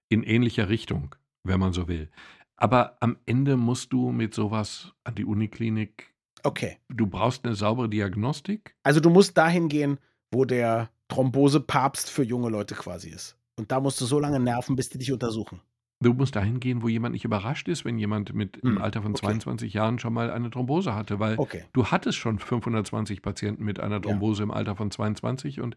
in 0.08 0.22
ähnlicher 0.22 0.68
Richtung, 0.68 1.14
wenn 1.44 1.60
man 1.60 1.72
so 1.72 1.88
will. 1.88 2.08
Aber 2.56 2.96
am 3.00 3.16
Ende 3.26 3.56
musst 3.56 3.92
du 3.92 4.10
mit 4.10 4.34
sowas 4.34 4.92
an 5.04 5.14
die 5.14 5.24
Uniklinik. 5.24 6.12
Okay. 6.42 6.78
Du 6.88 7.06
brauchst 7.06 7.44
eine 7.44 7.54
saubere 7.54 7.88
Diagnostik. 7.88 8.74
Also 8.82 9.00
du 9.00 9.10
musst 9.10 9.36
dahin 9.36 9.68
gehen, 9.68 9.98
wo 10.32 10.44
der 10.44 10.90
Thrombose-Papst 11.08 12.10
für 12.10 12.24
junge 12.24 12.48
Leute 12.48 12.74
quasi 12.74 13.10
ist. 13.10 13.36
Und 13.56 13.72
da 13.72 13.80
musst 13.80 14.00
du 14.00 14.06
so 14.06 14.20
lange 14.20 14.40
nerven, 14.40 14.76
bis 14.76 14.88
die 14.88 14.98
dich 14.98 15.12
untersuchen. 15.12 15.60
Du 16.00 16.12
musst 16.12 16.36
dahin 16.36 16.60
gehen, 16.60 16.82
wo 16.82 16.88
jemand 16.88 17.12
nicht 17.12 17.24
überrascht 17.24 17.66
ist, 17.66 17.84
wenn 17.84 17.98
jemand 17.98 18.32
mit 18.32 18.56
hm, 18.62 18.76
im 18.76 18.82
Alter 18.82 19.02
von 19.02 19.12
okay. 19.12 19.22
22 19.22 19.72
Jahren 19.72 19.98
schon 19.98 20.12
mal 20.12 20.30
eine 20.30 20.48
Thrombose 20.48 20.94
hatte, 20.94 21.18
weil 21.18 21.36
okay. 21.38 21.64
du 21.72 21.86
hattest 21.86 22.18
schon 22.18 22.38
520 22.38 23.20
Patienten 23.20 23.64
mit 23.64 23.80
einer 23.80 24.00
Thrombose 24.00 24.40
ja. 24.40 24.44
im 24.44 24.50
Alter 24.52 24.76
von 24.76 24.92
22 24.92 25.60
und 25.60 25.76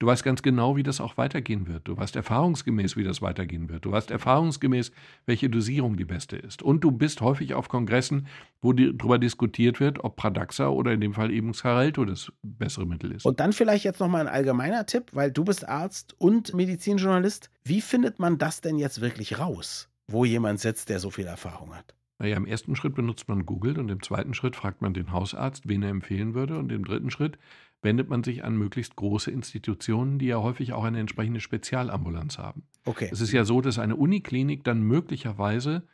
Du 0.00 0.08
weißt 0.08 0.24
ganz 0.24 0.42
genau, 0.42 0.76
wie 0.76 0.82
das 0.82 1.00
auch 1.00 1.16
weitergehen 1.16 1.68
wird. 1.68 1.86
Du 1.86 1.96
weißt 1.96 2.16
erfahrungsgemäß, 2.16 2.96
wie 2.96 3.04
das 3.04 3.22
weitergehen 3.22 3.68
wird. 3.68 3.84
Du 3.84 3.92
weißt 3.92 4.10
erfahrungsgemäß, 4.10 4.90
welche 5.24 5.48
Dosierung 5.48 5.96
die 5.96 6.04
beste 6.04 6.36
ist. 6.36 6.62
Und 6.62 6.82
du 6.82 6.90
bist 6.90 7.20
häufig 7.20 7.54
auf 7.54 7.68
Kongressen, 7.68 8.26
wo 8.60 8.72
darüber 8.72 9.18
diskutiert 9.18 9.78
wird, 9.78 10.02
ob 10.02 10.16
Pradaxa 10.16 10.68
oder 10.68 10.92
in 10.92 11.00
dem 11.00 11.14
Fall 11.14 11.30
eben 11.30 11.52
Xarelto 11.52 12.04
das 12.04 12.32
bessere 12.42 12.86
Mittel 12.86 13.12
ist. 13.12 13.24
Und 13.24 13.38
dann 13.38 13.52
vielleicht 13.52 13.84
jetzt 13.84 14.00
nochmal 14.00 14.22
ein 14.22 14.32
allgemeiner 14.32 14.84
Tipp, 14.84 15.10
weil 15.12 15.30
du 15.30 15.44
bist 15.44 15.68
Arzt 15.68 16.14
und 16.18 16.52
Medizinjournalist. 16.54 17.50
Wie 17.62 17.80
findet 17.80 18.18
man 18.18 18.36
das 18.36 18.60
denn 18.60 18.78
jetzt 18.78 19.00
wirklich 19.00 19.38
raus, 19.38 19.88
wo 20.08 20.24
jemand 20.24 20.58
sitzt, 20.58 20.88
der 20.88 20.98
so 20.98 21.10
viel 21.10 21.26
Erfahrung 21.26 21.72
hat? 21.72 21.94
Naja, 22.18 22.36
im 22.36 22.46
ersten 22.46 22.76
Schritt 22.76 22.94
benutzt 22.94 23.28
man 23.28 23.44
Google 23.44 23.78
und 23.78 23.90
im 23.90 24.02
zweiten 24.02 24.34
Schritt 24.34 24.54
fragt 24.54 24.82
man 24.82 24.94
den 24.94 25.12
Hausarzt, 25.12 25.68
wen 25.68 25.82
er 25.82 25.90
empfehlen 25.90 26.34
würde. 26.34 26.58
Und 26.58 26.70
im 26.72 26.84
dritten 26.84 27.10
Schritt 27.10 27.38
wendet 27.84 28.08
man 28.08 28.24
sich 28.24 28.44
an 28.44 28.56
möglichst 28.56 28.96
große 28.96 29.30
Institutionen, 29.30 30.18
die 30.18 30.26
ja 30.26 30.38
häufig 30.38 30.72
auch 30.72 30.84
eine 30.84 30.98
entsprechende 30.98 31.40
Spezialambulanz 31.40 32.38
haben. 32.38 32.64
Okay. 32.84 33.08
Es 33.12 33.20
ist 33.20 33.32
ja 33.32 33.44
so, 33.44 33.60
dass 33.60 33.78
eine 33.78 33.96
Uniklinik 33.96 34.64
dann 34.64 34.82
möglicherweise 34.82 35.86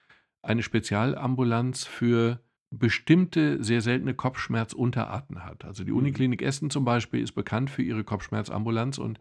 eine 0.43 0.63
Spezialambulanz 0.63 1.85
für 1.85 2.41
bestimmte 2.71 3.63
sehr 3.63 3.81
seltene 3.81 4.15
Kopfschmerzunterarten 4.15 5.45
hat. 5.45 5.65
Also 5.65 5.85
die 5.85 5.91
mhm. 5.91 5.99
Uniklinik 5.99 6.41
Essen 6.41 6.71
zum 6.71 6.85
Beispiel 6.85 7.21
ist 7.21 7.33
bekannt 7.33 7.69
für 7.69 7.83
ihre 7.83 8.05
Kopfschmerzambulanz 8.05 8.99
und 8.99 9.19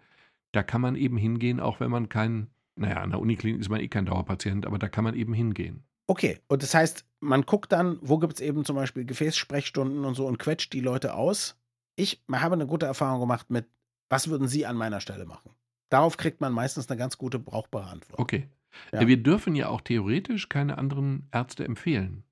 da 0.51 0.63
kann 0.63 0.81
man 0.81 0.95
eben 0.95 1.17
hingehen, 1.17 1.59
auch 1.59 1.79
wenn 1.79 1.91
man 1.91 2.09
kein, 2.09 2.47
naja, 2.75 2.97
an 2.97 3.09
der 3.09 3.19
Uniklinik 3.19 3.59
ist 3.59 3.69
man 3.69 3.81
eh 3.81 3.87
kein 3.87 4.05
Dauerpatient, 4.05 4.65
aber 4.65 4.79
da 4.79 4.87
kann 4.87 5.03
man 5.03 5.15
eben 5.15 5.33
hingehen. 5.33 5.83
Okay, 6.07 6.39
und 6.47 6.63
das 6.63 6.73
heißt, 6.73 7.05
man 7.19 7.43
guckt 7.43 7.71
dann, 7.71 7.99
wo 8.01 8.17
gibt 8.17 8.33
es 8.33 8.41
eben 8.41 8.65
zum 8.65 8.75
Beispiel 8.75 9.05
Gefäßsprechstunden 9.05 10.05
und 10.05 10.15
so 10.15 10.25
und 10.25 10.39
quetscht 10.39 10.73
die 10.73 10.81
Leute 10.81 11.13
aus 11.13 11.58
ich 11.99 12.23
habe 12.31 12.55
eine 12.55 12.65
gute 12.65 12.85
Erfahrung 12.85 13.19
gemacht 13.19 13.49
mit, 13.49 13.67
was 14.09 14.29
würden 14.29 14.47
Sie 14.47 14.65
an 14.65 14.77
meiner 14.77 15.01
Stelle 15.01 15.25
machen? 15.25 15.51
Darauf 15.89 16.17
kriegt 16.17 16.39
man 16.39 16.53
meistens 16.53 16.89
eine 16.89 16.97
ganz 16.97 17.17
gute, 17.17 17.39
brauchbare 17.39 17.89
Antwort. 17.89 18.19
Okay. 18.19 18.47
Ja. 18.93 19.05
Wir 19.05 19.17
dürfen 19.17 19.55
ja 19.55 19.67
auch 19.67 19.81
theoretisch 19.81 20.47
keine 20.47 20.77
anderen 20.77 21.27
Ärzte 21.31 21.65
empfehlen. 21.65 22.23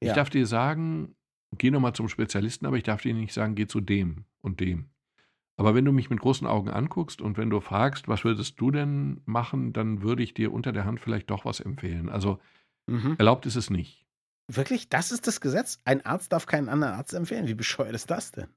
Ich 0.00 0.08
ja. 0.08 0.14
darf 0.14 0.30
dir 0.30 0.46
sagen, 0.46 1.14
geh 1.56 1.70
nochmal 1.70 1.94
zum 1.94 2.08
Spezialisten, 2.08 2.66
aber 2.66 2.76
ich 2.76 2.82
darf 2.82 3.02
dir 3.02 3.14
nicht 3.14 3.32
sagen, 3.32 3.54
geh 3.54 3.66
zu 3.66 3.80
dem 3.80 4.24
und 4.42 4.60
dem. 4.60 4.90
Aber 5.56 5.74
wenn 5.74 5.84
du 5.84 5.92
mich 5.92 6.10
mit 6.10 6.20
großen 6.20 6.46
Augen 6.46 6.68
anguckst 6.68 7.22
und 7.22 7.38
wenn 7.38 7.48
du 7.48 7.60
fragst, 7.60 8.08
was 8.08 8.24
würdest 8.24 8.60
du 8.60 8.70
denn 8.70 9.22
machen, 9.24 9.72
dann 9.72 10.02
würde 10.02 10.22
ich 10.22 10.34
dir 10.34 10.52
unter 10.52 10.72
der 10.72 10.84
Hand 10.84 11.00
vielleicht 11.00 11.30
doch 11.30 11.44
was 11.44 11.60
empfehlen. 11.60 12.10
Also 12.10 12.38
mhm. 12.86 13.14
erlaubt 13.16 13.46
ist 13.46 13.56
es 13.56 13.70
nicht. 13.70 14.04
Wirklich? 14.48 14.90
Das 14.90 15.12
ist 15.12 15.26
das 15.26 15.40
Gesetz? 15.40 15.80
Ein 15.84 16.04
Arzt 16.04 16.32
darf 16.32 16.46
keinen 16.46 16.68
anderen 16.68 16.94
Arzt 16.94 17.14
empfehlen? 17.14 17.48
Wie 17.48 17.54
bescheuert 17.54 17.94
ist 17.94 18.10
das 18.10 18.32
denn? 18.32 18.48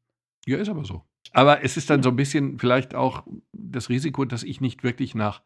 Ja, 0.45 0.57
ist 0.57 0.69
aber 0.69 0.85
so. 0.85 1.03
Aber 1.31 1.63
es 1.63 1.77
ist 1.77 1.89
dann 1.89 2.01
so 2.01 2.09
ein 2.09 2.15
bisschen 2.15 2.59
vielleicht 2.59 2.95
auch 2.95 3.25
das 3.51 3.89
Risiko, 3.89 4.25
dass 4.25 4.43
ich 4.43 4.61
nicht 4.61 4.83
wirklich 4.83 5.15
nach 5.15 5.41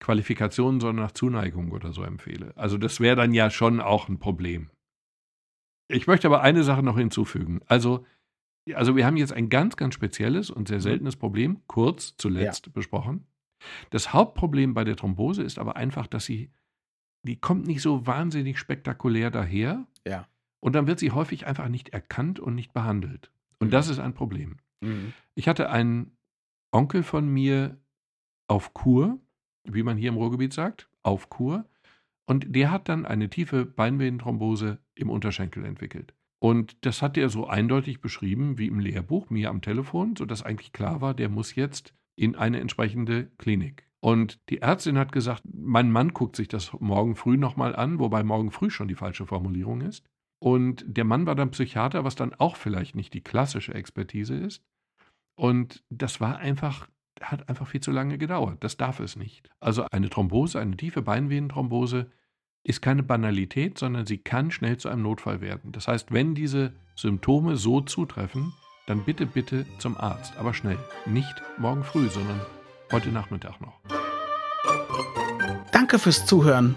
Qualifikationen, 0.00 0.80
sondern 0.80 1.04
nach 1.04 1.12
Zuneigung 1.12 1.72
oder 1.72 1.92
so 1.92 2.02
empfehle. 2.02 2.52
Also 2.56 2.78
das 2.78 3.00
wäre 3.00 3.16
dann 3.16 3.32
ja 3.32 3.50
schon 3.50 3.80
auch 3.80 4.08
ein 4.08 4.18
Problem. 4.18 4.70
Ich 5.88 6.06
möchte 6.06 6.28
aber 6.28 6.42
eine 6.42 6.64
Sache 6.64 6.82
noch 6.82 6.98
hinzufügen. 6.98 7.60
Also, 7.66 8.04
also 8.74 8.96
wir 8.96 9.06
haben 9.06 9.16
jetzt 9.16 9.32
ein 9.32 9.48
ganz, 9.48 9.76
ganz 9.76 9.94
spezielles 9.94 10.50
und 10.50 10.68
sehr 10.68 10.78
mhm. 10.78 10.82
seltenes 10.82 11.16
Problem, 11.16 11.60
kurz 11.66 12.16
zuletzt 12.16 12.66
ja. 12.66 12.72
besprochen. 12.72 13.26
Das 13.90 14.12
Hauptproblem 14.12 14.74
bei 14.74 14.84
der 14.84 14.96
Thrombose 14.96 15.42
ist 15.42 15.58
aber 15.58 15.76
einfach, 15.76 16.06
dass 16.06 16.24
sie, 16.24 16.50
die 17.22 17.36
kommt 17.36 17.66
nicht 17.66 17.80
so 17.80 18.06
wahnsinnig 18.06 18.58
spektakulär 18.58 19.30
daher. 19.30 19.86
Ja. 20.06 20.26
Und 20.60 20.74
dann 20.74 20.86
wird 20.86 20.98
sie 20.98 21.12
häufig 21.12 21.46
einfach 21.46 21.68
nicht 21.68 21.90
erkannt 21.90 22.40
und 22.40 22.54
nicht 22.54 22.72
behandelt. 22.72 23.30
Und 23.58 23.68
mhm. 23.68 23.72
das 23.72 23.88
ist 23.88 23.98
ein 23.98 24.14
Problem. 24.14 24.56
Mhm. 24.80 25.12
Ich 25.34 25.48
hatte 25.48 25.70
einen 25.70 26.16
Onkel 26.72 27.02
von 27.02 27.28
mir 27.28 27.78
auf 28.48 28.74
Kur, 28.74 29.18
wie 29.64 29.82
man 29.82 29.96
hier 29.96 30.10
im 30.10 30.16
Ruhrgebiet 30.16 30.52
sagt, 30.52 30.88
auf 31.02 31.28
Kur. 31.30 31.64
Und 32.26 32.54
der 32.54 32.70
hat 32.70 32.88
dann 32.88 33.06
eine 33.06 33.30
tiefe 33.30 33.64
Beinvenenthrombose 33.64 34.78
im 34.94 35.10
Unterschenkel 35.10 35.64
entwickelt. 35.64 36.14
Und 36.38 36.84
das 36.84 37.02
hat 37.02 37.16
er 37.16 37.28
so 37.28 37.46
eindeutig 37.46 38.00
beschrieben 38.00 38.58
wie 38.58 38.66
im 38.66 38.78
Lehrbuch, 38.78 39.30
mir 39.30 39.48
am 39.48 39.62
Telefon, 39.62 40.16
sodass 40.16 40.42
eigentlich 40.42 40.72
klar 40.72 41.00
war, 41.00 41.14
der 41.14 41.28
muss 41.28 41.54
jetzt 41.54 41.94
in 42.14 42.34
eine 42.34 42.60
entsprechende 42.60 43.30
Klinik. 43.38 43.86
Und 44.00 44.38
die 44.50 44.58
Ärztin 44.58 44.98
hat 44.98 45.12
gesagt, 45.12 45.42
mein 45.52 45.90
Mann 45.90 46.12
guckt 46.12 46.36
sich 46.36 46.48
das 46.48 46.72
morgen 46.78 47.16
früh 47.16 47.36
nochmal 47.36 47.74
an, 47.74 47.98
wobei 47.98 48.22
morgen 48.22 48.50
früh 48.50 48.70
schon 48.70 48.88
die 48.88 48.94
falsche 48.94 49.26
Formulierung 49.26 49.80
ist. 49.80 50.04
Und 50.46 50.84
der 50.86 51.02
Mann 51.02 51.26
war 51.26 51.34
dann 51.34 51.50
Psychiater, 51.50 52.04
was 52.04 52.14
dann 52.14 52.32
auch 52.32 52.54
vielleicht 52.54 52.94
nicht 52.94 53.14
die 53.14 53.20
klassische 53.20 53.74
Expertise 53.74 54.36
ist. 54.36 54.62
Und 55.34 55.82
das 55.90 56.20
war 56.20 56.36
einfach, 56.36 56.86
hat 57.20 57.48
einfach 57.48 57.66
viel 57.66 57.80
zu 57.80 57.90
lange 57.90 58.16
gedauert. 58.16 58.62
Das 58.62 58.76
darf 58.76 59.00
es 59.00 59.16
nicht. 59.16 59.50
Also 59.58 59.86
eine 59.90 60.08
Thrombose, 60.08 60.60
eine 60.60 60.76
tiefe 60.76 61.02
Beinvenenthrombose 61.02 62.12
ist 62.62 62.80
keine 62.80 63.02
Banalität, 63.02 63.76
sondern 63.76 64.06
sie 64.06 64.18
kann 64.18 64.52
schnell 64.52 64.76
zu 64.76 64.88
einem 64.88 65.02
Notfall 65.02 65.40
werden. 65.40 65.72
Das 65.72 65.88
heißt, 65.88 66.12
wenn 66.12 66.36
diese 66.36 66.74
Symptome 66.94 67.56
so 67.56 67.80
zutreffen, 67.80 68.52
dann 68.86 69.04
bitte, 69.04 69.26
bitte 69.26 69.66
zum 69.78 69.96
Arzt, 69.96 70.36
aber 70.36 70.54
schnell. 70.54 70.78
Nicht 71.06 71.42
morgen 71.58 71.82
früh, 71.82 72.08
sondern 72.08 72.40
heute 72.92 73.08
Nachmittag 73.08 73.60
noch. 73.60 73.80
Danke 75.72 75.98
fürs 75.98 76.24
Zuhören 76.24 76.76